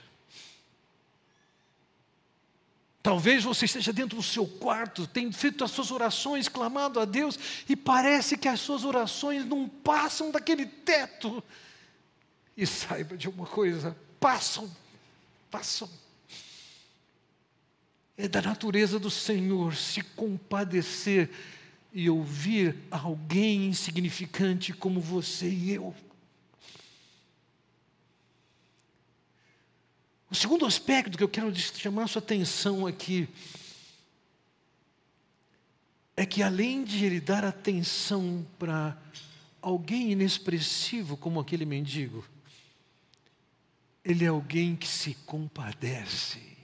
Talvez 3.08 3.44
você 3.44 3.64
esteja 3.66 3.94
dentro 3.94 4.18
do 4.18 4.24
seu 4.24 4.46
quarto, 4.46 5.08
tem 5.08 5.32
feito 5.32 5.64
as 5.64 5.72
suas 5.72 5.92
orações, 5.92 6.50
clamado 6.50 7.00
a 7.00 7.06
Deus, 7.06 7.40
e 7.70 7.74
parece 7.74 8.36
que 8.36 8.50
as 8.50 8.60
suas 8.60 8.84
orações 8.84 9.46
não 9.46 9.70
passam 9.70 10.30
daquele 10.30 10.66
teto. 10.66 11.42
E 12.58 12.66
saiba 12.66 13.16
de 13.16 13.30
uma 13.30 13.46
coisa: 13.46 13.96
passam, 14.20 14.70
passam. 15.50 15.90
É 18.18 18.28
da 18.28 18.42
natureza 18.42 19.00
do 19.00 19.12
Senhor 19.12 19.76
se 19.76 20.02
compadecer 20.02 21.30
e 21.94 22.10
ouvir 22.10 22.76
alguém 22.92 23.68
insignificante 23.68 24.74
como 24.74 25.00
você 25.00 25.50
e 25.50 25.74
eu. 25.74 25.96
O 30.30 30.36
segundo 30.36 30.66
aspecto 30.66 31.18
que 31.18 31.24
eu 31.24 31.30
quero 31.30 31.56
chamar 31.56 32.04
a 32.04 32.08
sua 32.08 32.22
atenção 32.22 32.86
aqui 32.86 33.30
é 36.18 36.26
que 36.26 36.44
além 36.44 36.84
de 36.84 37.06
ele 37.06 37.22
dar 37.22 37.46
atenção 37.46 38.46
para 38.58 38.98
alguém 39.62 40.12
inexpressivo 40.12 41.16
como 41.16 41.40
aquele 41.40 41.66
mendigo, 41.66 42.26
ele 44.04 44.26
é 44.26 44.28
alguém 44.28 44.76
que 44.76 44.88
se 44.88 45.14
compadece. 45.26 46.57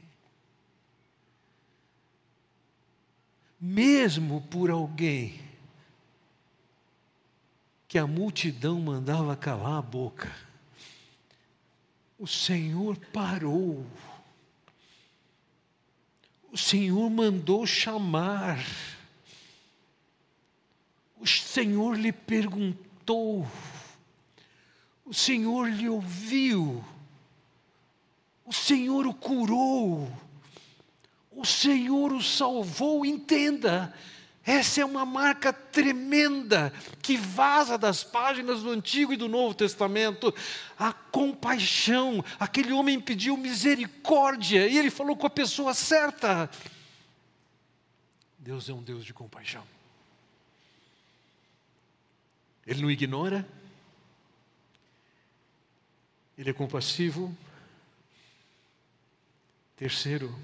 Mesmo 3.66 4.42
por 4.42 4.70
alguém 4.70 5.40
que 7.88 7.98
a 7.98 8.06
multidão 8.06 8.82
mandava 8.82 9.38
calar 9.38 9.78
a 9.78 9.82
boca, 9.82 10.30
o 12.20 12.28
Senhor 12.28 12.98
parou. 13.14 13.86
O 16.52 16.58
Senhor 16.58 17.10
mandou 17.10 17.66
chamar. 17.66 18.60
O 21.18 21.26
Senhor 21.26 21.98
lhe 21.98 22.12
perguntou. 22.12 23.48
O 25.06 25.14
Senhor 25.14 25.70
lhe 25.70 25.88
ouviu. 25.88 26.84
O 28.44 28.52
Senhor 28.52 29.08
o 29.08 29.14
curou. 29.14 30.12
O 31.36 31.46
Senhor 31.46 32.12
o 32.14 32.22
salvou. 32.22 33.06
Entenda, 33.06 33.94
essa 34.46 34.82
é 34.82 34.86
uma 34.86 35.06
marca 35.06 35.54
tremenda 35.54 36.74
que 37.02 37.16
vaza 37.16 37.78
das 37.78 38.04
páginas 38.04 38.62
do 38.62 38.70
Antigo 38.70 39.14
e 39.14 39.18
do 39.18 39.30
Novo 39.30 39.56
Testamento. 39.56 40.34
A 40.78 40.92
compaixão. 40.92 42.24
Aquele 42.40 42.74
homem 42.74 43.00
pediu 43.00 43.38
misericórdia 43.38 44.68
e 44.68 44.78
ele 44.78 44.90
falou 44.90 45.16
com 45.16 45.26
a 45.26 45.30
pessoa 45.30 45.74
certa. 45.74 46.50
Deus 48.38 48.68
é 48.68 48.74
um 48.74 48.84
Deus 48.84 49.06
de 49.06 49.14
compaixão. 49.14 49.64
Ele 52.68 52.82
não 52.82 52.92
ignora. 52.92 53.48
Ele 56.38 56.50
é 56.50 56.54
compassivo. 56.54 57.36
Terceiro, 59.78 60.38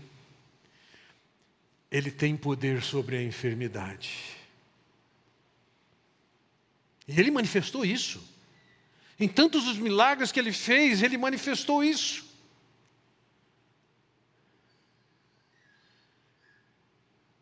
ele 1.91 2.11
tem 2.11 2.37
poder 2.37 2.81
sobre 2.81 3.17
a 3.17 3.23
enfermidade. 3.23 4.37
E 7.07 7.19
ele 7.19 7.31
manifestou 7.31 7.83
isso. 7.83 8.21
Em 9.19 9.27
tantos 9.27 9.67
os 9.67 9.77
milagres 9.77 10.31
que 10.31 10.39
ele 10.39 10.53
fez, 10.53 11.01
ele 11.01 11.17
manifestou 11.17 11.83
isso. 11.83 12.23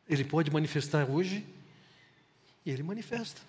Ele 0.10 0.24
pode 0.24 0.50
manifestar 0.50 1.10
hoje 1.10 1.46
e 2.66 2.72
ele 2.72 2.82
manifesta. 2.82 3.42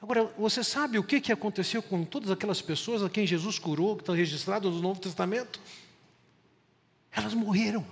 Agora, 0.00 0.24
você 0.38 0.62
sabe 0.62 0.98
o 0.98 1.02
que, 1.02 1.20
que 1.20 1.32
aconteceu 1.32 1.82
com 1.82 2.04
todas 2.04 2.30
aquelas 2.30 2.62
pessoas 2.62 3.02
a 3.02 3.10
quem 3.10 3.26
Jesus 3.26 3.58
curou, 3.58 3.96
que 3.96 4.02
estão 4.02 4.14
registradas 4.14 4.72
no 4.72 4.80
Novo 4.80 5.00
Testamento? 5.00 5.60
Elas 7.10 7.34
morreram. 7.34 7.84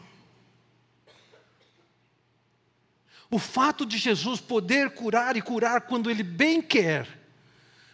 O 3.33 3.39
fato 3.39 3.87
de 3.87 3.97
Jesus 3.97 4.43
poder 4.43 4.91
curar 4.91 5.39
e 5.39 5.41
curar 5.41 5.81
quando 5.81 6.11
Ele 6.11 6.23
bem 6.23 6.61
quer, 6.61 7.09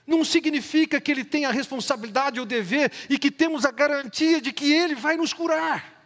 não 0.04 0.24
significa 0.24 1.00
que 1.00 1.12
Ele 1.12 1.24
tem 1.24 1.44
a 1.44 1.52
responsabilidade 1.52 2.40
ou 2.40 2.44
dever 2.44 2.90
e 3.08 3.16
que 3.16 3.30
temos 3.30 3.64
a 3.64 3.70
garantia 3.70 4.40
de 4.40 4.52
que 4.52 4.72
Ele 4.72 4.96
vai 4.96 5.16
nos 5.16 5.32
curar. 5.32 5.96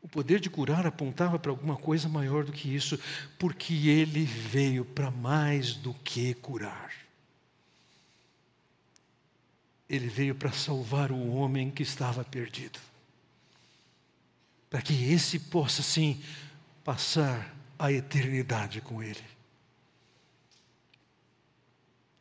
O 0.00 0.06
poder 0.06 0.38
de 0.38 0.48
curar 0.48 0.86
apontava 0.86 1.36
para 1.36 1.50
alguma 1.50 1.74
coisa 1.74 2.08
maior 2.08 2.44
do 2.44 2.52
que 2.52 2.72
isso, 2.72 2.96
porque 3.36 3.88
Ele 3.88 4.24
veio 4.24 4.84
para 4.84 5.10
mais 5.10 5.74
do 5.74 5.92
que 5.92 6.32
curar. 6.34 6.92
Ele 9.88 10.06
veio 10.06 10.36
para 10.36 10.52
salvar 10.52 11.10
o 11.10 11.28
homem 11.32 11.72
que 11.72 11.82
estava 11.82 12.22
perdido 12.22 12.78
para 14.70 14.82
que 14.82 15.12
esse 15.12 15.38
possa 15.38 15.82
sim 15.82 16.22
passar 16.84 17.54
a 17.78 17.92
eternidade 17.92 18.80
com 18.80 19.02
Ele. 19.02 19.22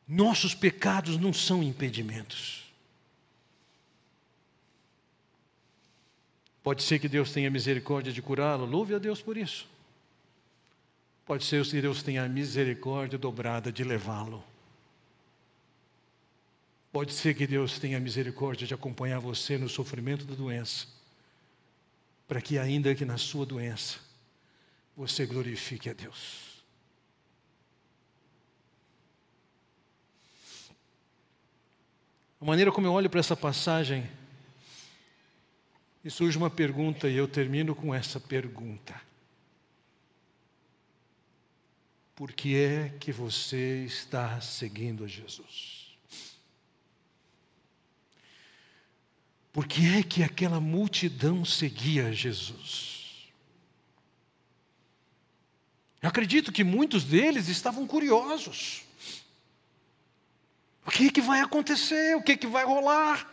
Nossos 0.08 0.56
pecados 0.56 1.18
não 1.18 1.34
são 1.34 1.62
impedimentos. 1.62 2.66
Pode 6.64 6.84
ser 6.84 7.00
que 7.00 7.10
Deus 7.10 7.32
tenha 7.32 7.50
misericórdia 7.50 8.12
de 8.12 8.22
curá-lo, 8.22 8.66
louve 8.66 8.93
a 8.93 9.00
Deus 9.00 9.22
por 9.22 9.38
isso. 9.38 9.68
Pode 11.26 11.43
ser 11.43 11.66
que 11.66 11.82
Deus 11.82 12.02
tenha 12.04 12.28
misericórdia 12.28 13.18
dobrada 13.18 13.72
de 13.72 13.84
levá-lo. 13.84 14.43
Pode 16.91 17.14
ser 17.14 17.36
que 17.36 17.45
Deus 17.45 17.80
tenha 17.80 18.00
misericórdia 18.00 18.66
de 18.66 18.74
acompanhar 18.74 19.20
você 19.20 19.58
no 19.58 19.68
sofrimento 19.68 20.26
da 20.26 20.36
doença 20.36 20.97
para 22.28 22.41
que, 22.41 22.57
ainda 22.57 22.93
que 22.93 23.05
na 23.05 23.17
sua 23.17 23.45
doença, 23.45 23.99
você 24.95 25.25
glorifique 25.25 25.89
a 25.89 25.93
Deus. 25.93 26.47
A 32.41 32.45
maneira 32.45 32.71
como 32.71 32.86
eu 32.86 32.93
olho 32.93 33.09
para 33.09 33.19
essa 33.19 33.36
passagem, 33.36 34.07
e 36.03 36.09
surge 36.09 36.38
uma 36.38 36.49
pergunta, 36.49 37.09
e 37.09 37.15
eu 37.15 37.28
termino 37.28 37.73
com 37.73 37.93
essa 37.93 38.19
pergunta: 38.19 38.99
Por 42.15 42.32
que 42.32 42.55
é 42.55 42.89
que 42.99 43.11
você 43.11 43.84
está 43.86 44.39
seguindo 44.39 45.03
a 45.03 45.07
Jesus? 45.07 45.76
Por 49.58 49.66
que 49.66 49.88
é 49.97 50.03
que 50.03 50.22
aquela 50.22 50.62
multidão 50.62 51.43
seguia 51.43 52.14
Jesus? 52.14 53.28
Eu 55.99 56.10
acredito 56.10 56.51
que 56.51 56.64
muitos 56.64 57.03
deles 57.03 57.47
estavam 57.47 57.88
curiosos. 57.88 58.84
O 60.86 60.91
que, 60.91 61.08
é 61.08 61.10
que 61.10 61.22
vai 61.22 61.39
acontecer? 61.39 62.16
O 62.16 62.22
que, 62.22 62.34
é 62.34 62.38
que 62.38 62.45
vai 62.45 62.66
rolar? 62.66 63.28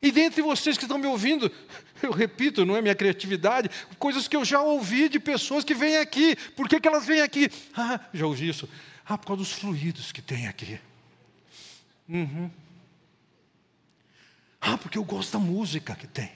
E 0.00 0.10
dentre 0.10 0.40
vocês 0.40 0.78
que 0.78 0.84
estão 0.84 0.96
me 0.96 1.06
ouvindo, 1.06 1.52
eu 2.02 2.12
repito, 2.12 2.64
não 2.64 2.78
é 2.78 2.80
minha 2.80 2.94
criatividade, 2.94 3.68
coisas 3.98 4.26
que 4.26 4.36
eu 4.36 4.42
já 4.42 4.62
ouvi 4.62 5.06
de 5.06 5.20
pessoas 5.20 5.64
que 5.64 5.74
vêm 5.74 5.98
aqui. 5.98 6.34
Por 6.56 6.66
que, 6.66 6.80
que 6.80 6.88
elas 6.88 7.04
vêm 7.04 7.20
aqui? 7.20 7.50
Ah, 7.76 8.00
já 8.14 8.24
ouvi 8.24 8.48
isso. 8.48 8.66
Ah, 9.04 9.18
por 9.18 9.26
causa 9.26 9.42
dos 9.42 9.52
fluidos 9.52 10.12
que 10.12 10.22
tem 10.22 10.48
aqui. 10.48 10.80
Uhum. 12.08 12.50
Ah, 14.60 14.76
porque 14.76 14.98
eu 14.98 15.04
gosto 15.04 15.32
da 15.32 15.38
música 15.38 15.96
que 15.96 16.06
tem. 16.06 16.30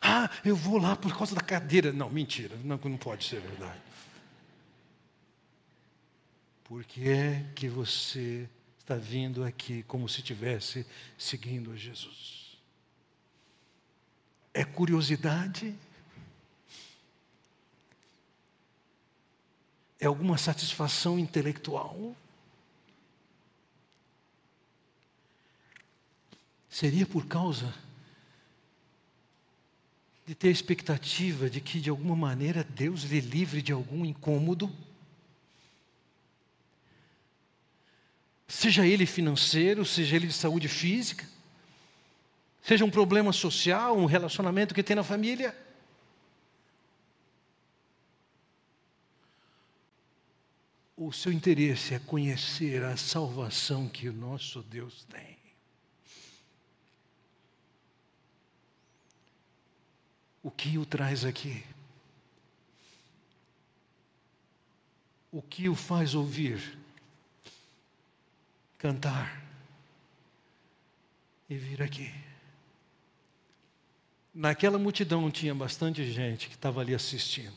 Ah, 0.00 0.30
eu 0.44 0.56
vou 0.56 0.78
lá 0.78 0.96
por 0.96 1.16
causa 1.16 1.34
da 1.34 1.40
cadeira. 1.40 1.92
Não, 1.92 2.08
mentira, 2.08 2.56
não, 2.64 2.78
não 2.82 2.96
pode 2.96 3.24
ser 3.24 3.40
verdade. 3.40 3.80
Por 6.64 6.84
que 6.84 7.08
é 7.08 7.44
que 7.54 7.68
você 7.68 8.48
está 8.78 8.94
vindo 8.94 9.44
aqui 9.44 9.82
como 9.84 10.08
se 10.08 10.20
estivesse 10.20 10.86
seguindo 11.16 11.72
a 11.72 11.76
Jesus? 11.76 12.58
É 14.54 14.64
curiosidade? 14.64 15.74
É 20.00 20.06
alguma 20.06 20.38
satisfação 20.38 21.18
intelectual? 21.18 22.14
Seria 26.68 27.06
por 27.06 27.26
causa 27.26 27.74
de 30.26 30.34
ter 30.34 30.48
a 30.48 30.52
expectativa 30.52 31.48
de 31.48 31.58
que, 31.58 31.80
de 31.80 31.88
alguma 31.88 32.14
maneira, 32.14 32.62
Deus 32.62 33.04
lhe 33.04 33.20
livre 33.20 33.62
de 33.62 33.72
algum 33.72 34.04
incômodo? 34.04 34.70
Seja 38.46 38.86
ele 38.86 39.06
financeiro, 39.06 39.86
seja 39.86 40.16
ele 40.16 40.26
de 40.26 40.34
saúde 40.34 40.68
física, 40.68 41.26
seja 42.62 42.84
um 42.84 42.90
problema 42.90 43.32
social, 43.32 43.96
um 43.96 44.04
relacionamento 44.04 44.74
que 44.74 44.82
tem 44.82 44.96
na 44.96 45.02
família. 45.02 45.56
O 50.94 51.10
seu 51.10 51.32
interesse 51.32 51.94
é 51.94 51.98
conhecer 51.98 52.84
a 52.84 52.98
salvação 52.98 53.88
que 53.88 54.08
o 54.08 54.12
nosso 54.12 54.62
Deus 54.62 55.04
tem. 55.04 55.37
O 60.42 60.50
que 60.50 60.78
o 60.78 60.86
traz 60.86 61.24
aqui? 61.24 61.64
O 65.30 65.42
que 65.42 65.68
o 65.68 65.74
faz 65.74 66.14
ouvir, 66.14 66.78
cantar 68.78 69.42
e 71.48 71.56
vir 71.56 71.82
aqui? 71.82 72.12
Naquela 74.32 74.78
multidão 74.78 75.30
tinha 75.30 75.54
bastante 75.54 76.10
gente 76.10 76.48
que 76.48 76.54
estava 76.54 76.80
ali 76.80 76.94
assistindo. 76.94 77.56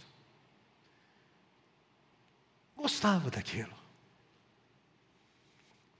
Gostava 2.75 3.29
daquilo. 3.29 3.73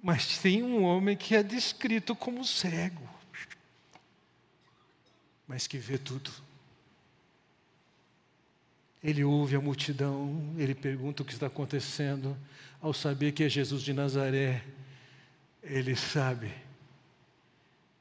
Mas 0.02 0.40
tem 0.40 0.64
um 0.64 0.84
homem 0.84 1.16
que 1.16 1.36
é 1.36 1.44
descrito 1.44 2.16
como 2.16 2.44
cego, 2.44 3.08
mas 5.48 5.68
que 5.68 5.78
vê 5.78 5.98
tudo. 6.00 6.32
Ele 9.04 9.24
ouve 9.24 9.56
a 9.56 9.62
multidão, 9.62 10.54
ele 10.58 10.76
pergunta 10.76 11.24
o 11.24 11.26
que 11.26 11.34
está 11.34 11.48
acontecendo. 11.48 12.38
Ao 12.80 12.94
saber 12.94 13.32
que 13.32 13.44
é 13.44 13.50
Jesus 13.50 13.82
de 13.82 13.94
Nazaré, 13.94 14.64
ele 15.64 15.96
sabe, 15.96 16.52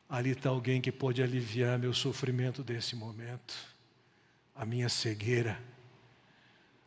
ali 0.09 0.31
está 0.31 0.51
alguém 0.51 0.81
que 0.81 0.93
pode 0.93 1.23
aliviar 1.23 1.79
meu 1.79 1.95
sofrimento 1.95 2.63
desse 2.63 2.97
momento, 2.97 3.55
a 4.55 4.65
minha 4.67 4.89
cegueira, 4.89 5.59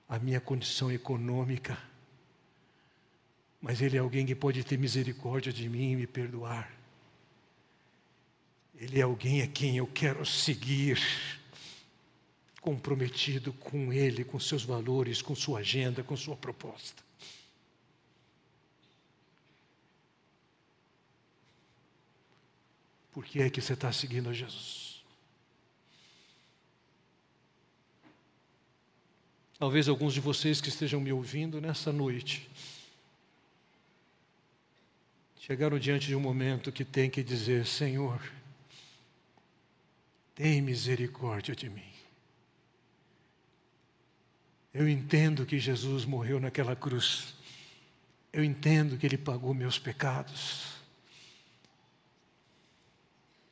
a 0.08 0.20
minha 0.20 0.40
condição 0.40 0.92
econômica. 0.92 1.78
Mas 3.62 3.82
ele 3.82 3.98
é 3.98 4.00
alguém 4.00 4.26
que 4.26 4.36
pode 4.36 4.64
ter 4.64 4.78
misericórdia 4.78 5.54
de 5.54 5.70
mim 5.70 5.94
e 5.94 5.96
me 5.96 6.08
perdoar. 6.08 6.72
Ele 8.76 9.00
é 9.00 9.04
alguém 9.04 9.42
a 9.42 9.48
quem 9.48 9.78
eu 9.78 9.88
quero 9.88 10.26
seguir, 10.26 11.00
comprometido 12.64 13.52
com 13.52 13.92
Ele, 13.92 14.24
com 14.24 14.40
seus 14.40 14.64
valores, 14.64 15.22
com 15.22 15.36
sua 15.36 15.60
agenda, 15.60 16.02
com 16.02 16.16
sua 16.16 16.34
proposta. 16.34 17.04
Por 23.12 23.26
que 23.26 23.42
é 23.42 23.50
que 23.50 23.62
você 23.62 23.74
está 23.74 23.92
seguindo 23.92 24.30
a 24.30 24.34
Jesus? 24.34 25.04
Talvez 29.60 29.90
alguns 29.90 30.14
de 30.14 30.22
vocês 30.22 30.62
que 30.62 30.70
estejam 30.70 31.02
me 31.02 31.12
ouvindo 31.12 31.60
nessa 31.60 31.92
noite 31.92 32.50
chegaram 35.38 35.78
diante 35.78 36.08
de 36.08 36.16
um 36.16 36.22
momento 36.22 36.72
que 36.72 36.86
tem 36.86 37.10
que 37.10 37.22
dizer: 37.22 37.66
Senhor, 37.66 38.22
tem 40.34 40.62
misericórdia 40.62 41.54
de 41.54 41.70
mim. 41.70 41.93
Eu 44.74 44.90
entendo 44.90 45.46
que 45.46 45.60
Jesus 45.60 46.06
morreu 46.06 46.40
naquela 46.40 46.76
cruz. 46.76 47.36
Eu 48.32 48.44
entendo 48.44 48.98
que 48.98 49.06
Ele 49.06 49.18
pagou 49.18 49.54
meus 49.54 49.78
pecados. 49.78 50.74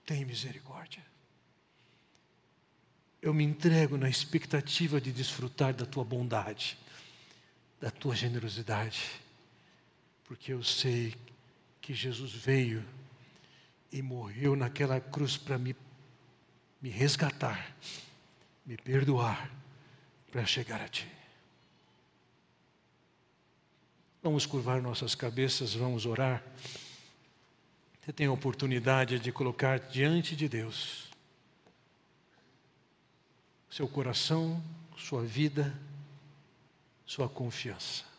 Tem 0.05 0.25
misericórdia. 0.25 1.05
Eu 3.21 3.33
me 3.33 3.43
entrego 3.43 3.97
na 3.97 4.09
expectativa 4.09 4.99
de 4.99 5.11
desfrutar 5.11 5.73
da 5.73 5.85
tua 5.85 6.03
bondade, 6.03 6.75
da 7.79 7.91
tua 7.91 8.15
generosidade, 8.15 9.11
porque 10.25 10.51
eu 10.51 10.63
sei 10.63 11.15
que 11.79 11.93
Jesus 11.93 12.33
veio 12.33 12.83
e 13.91 14.01
morreu 14.01 14.55
naquela 14.55 14.99
cruz 14.99 15.37
para 15.37 15.57
me 15.57 15.75
me 16.81 16.89
resgatar, 16.89 17.75
me 18.65 18.75
perdoar, 18.75 19.49
para 20.31 20.45
chegar 20.45 20.81
a 20.81 20.87
Ti. 20.87 21.07
Vamos 24.23 24.45
curvar 24.45 24.81
nossas 24.81 25.13
cabeças, 25.15 25.73
vamos 25.73 26.05
orar. 26.05 26.43
Você 28.01 28.13
tem 28.13 28.27
a 28.27 28.31
oportunidade 28.31 29.19
de 29.19 29.31
colocar 29.31 29.79
diante 29.79 30.35
de 30.35 30.47
Deus 30.47 31.11
seu 33.71 33.87
coração, 33.87 34.61
sua 34.97 35.23
vida, 35.23 35.73
sua 37.05 37.29
confiança. 37.29 38.10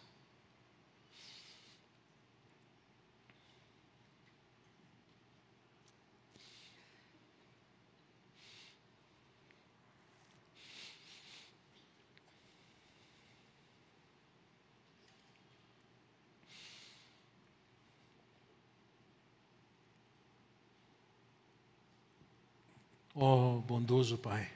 Oh, 23.15 23.63
bondoso 23.67 24.17
Pai, 24.19 24.49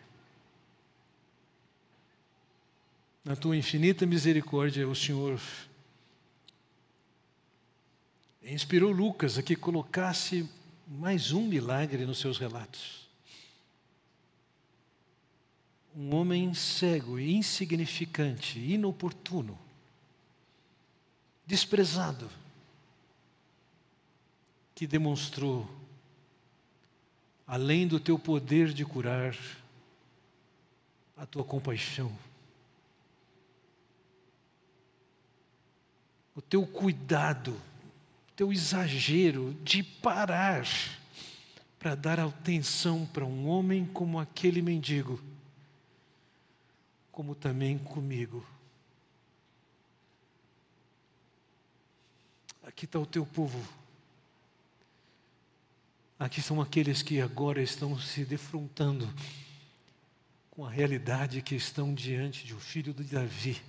na 3.25 3.35
tua 3.35 3.57
infinita 3.57 4.07
misericórdia, 4.07 4.87
o 4.87 4.95
Senhor 4.95 5.41
inspirou 8.43 8.93
Lucas 8.93 9.37
a 9.37 9.43
que 9.43 9.57
colocasse 9.57 10.49
mais 10.87 11.33
um 11.33 11.43
milagre 11.43 12.07
nos 12.07 12.19
seus 12.19 12.39
relatos. 12.39 13.07
Um 15.95 16.15
homem 16.15 16.55
cego, 16.55 17.19
insignificante, 17.19 18.61
inoportuno, 18.61 19.59
desprezado, 21.45 22.31
que 24.75 24.87
demonstrou 24.87 25.69
além 27.47 27.87
do 27.87 28.01
teu 28.01 28.19
poder 28.19 28.73
de 28.73 28.85
curar, 28.85 29.37
a 31.17 31.25
tua 31.25 31.45
compaixão, 31.45 32.13
o 36.35 36.43
teu 36.43 36.67
cuidado, 36.67 37.53
o 37.53 38.33
teu 38.37 38.53
exagero 38.53 39.55
de 39.63 39.83
parar 39.83 40.67
para 41.79 41.95
dar 41.95 42.21
atenção 42.21 43.07
para 43.07 43.25
um 43.25 43.49
homem 43.49 43.87
como 43.87 44.19
aquele 44.19 44.61
mendigo, 44.61 45.23
como 47.11 47.35
também 47.35 47.79
comigo. 47.79 48.45
Aqui 52.63 52.85
está 52.85 52.99
o 52.99 53.07
teu 53.07 53.25
povo 53.25 53.86
Aqui 56.19 56.41
são 56.41 56.63
aqueles 56.63 57.03
que 57.03 57.21
agora 57.21 57.63
estão 57.63 57.99
se 57.99 58.25
defrontando 58.25 59.13
com 60.51 60.65
a 60.65 60.71
realidade 60.71 61.43
que 61.43 61.55
estão 61.55 61.93
diante 61.93 62.47
de 62.47 62.55
um 62.55 62.59
filho 62.59 62.95
de 62.95 63.05
Davi, 63.05 63.61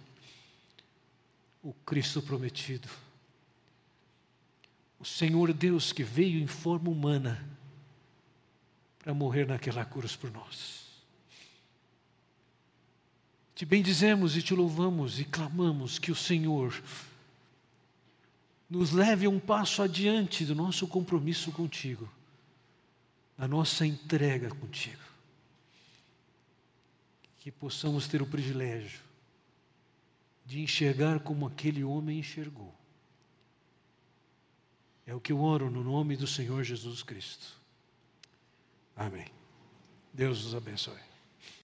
o 1.62 1.74
Cristo 1.74 2.22
prometido. 2.22 2.88
O 4.98 5.04
Senhor 5.04 5.52
Deus 5.52 5.92
que 5.92 6.04
veio 6.04 6.40
em 6.40 6.48
forma 6.48 6.90
humana 6.90 7.46
para 9.00 9.14
morrer 9.14 9.46
naquela 9.46 9.84
cruz 9.84 10.16
por 10.16 10.32
nós. 10.32 10.88
Te 13.54 13.66
bendizemos 13.66 14.38
e 14.38 14.42
te 14.42 14.54
louvamos 14.54 15.20
e 15.20 15.26
clamamos 15.26 16.00
que 16.00 16.12
o 16.14 16.16
Senhor 16.16 16.82
nos 18.70 18.92
leve 18.92 19.28
um 19.28 19.40
passo 19.40 19.82
adiante 19.82 20.46
do 20.46 20.56
nosso 20.56 20.88
compromisso 20.88 21.52
contigo 21.52 22.10
a 23.38 23.48
nossa 23.48 23.86
entrega 23.86 24.50
contigo. 24.50 25.02
Que 27.40 27.52
possamos 27.52 28.08
ter 28.08 28.22
o 28.22 28.28
privilégio 28.28 29.00
de 30.46 30.62
enxergar 30.62 31.20
como 31.20 31.46
aquele 31.46 31.84
homem 31.84 32.20
enxergou. 32.20 32.74
É 35.06 35.14
o 35.14 35.20
que 35.22 35.32
eu 35.32 35.42
oro 35.42 35.70
no 35.70 35.84
nome 35.84 36.18
do 36.18 36.28
Senhor 36.28 36.64
Jesus 36.64 37.04
Cristo. 37.04 37.56
Amém. 38.96 39.28
Deus 40.14 40.44
os 40.46 40.56
abençoe. 40.56 41.00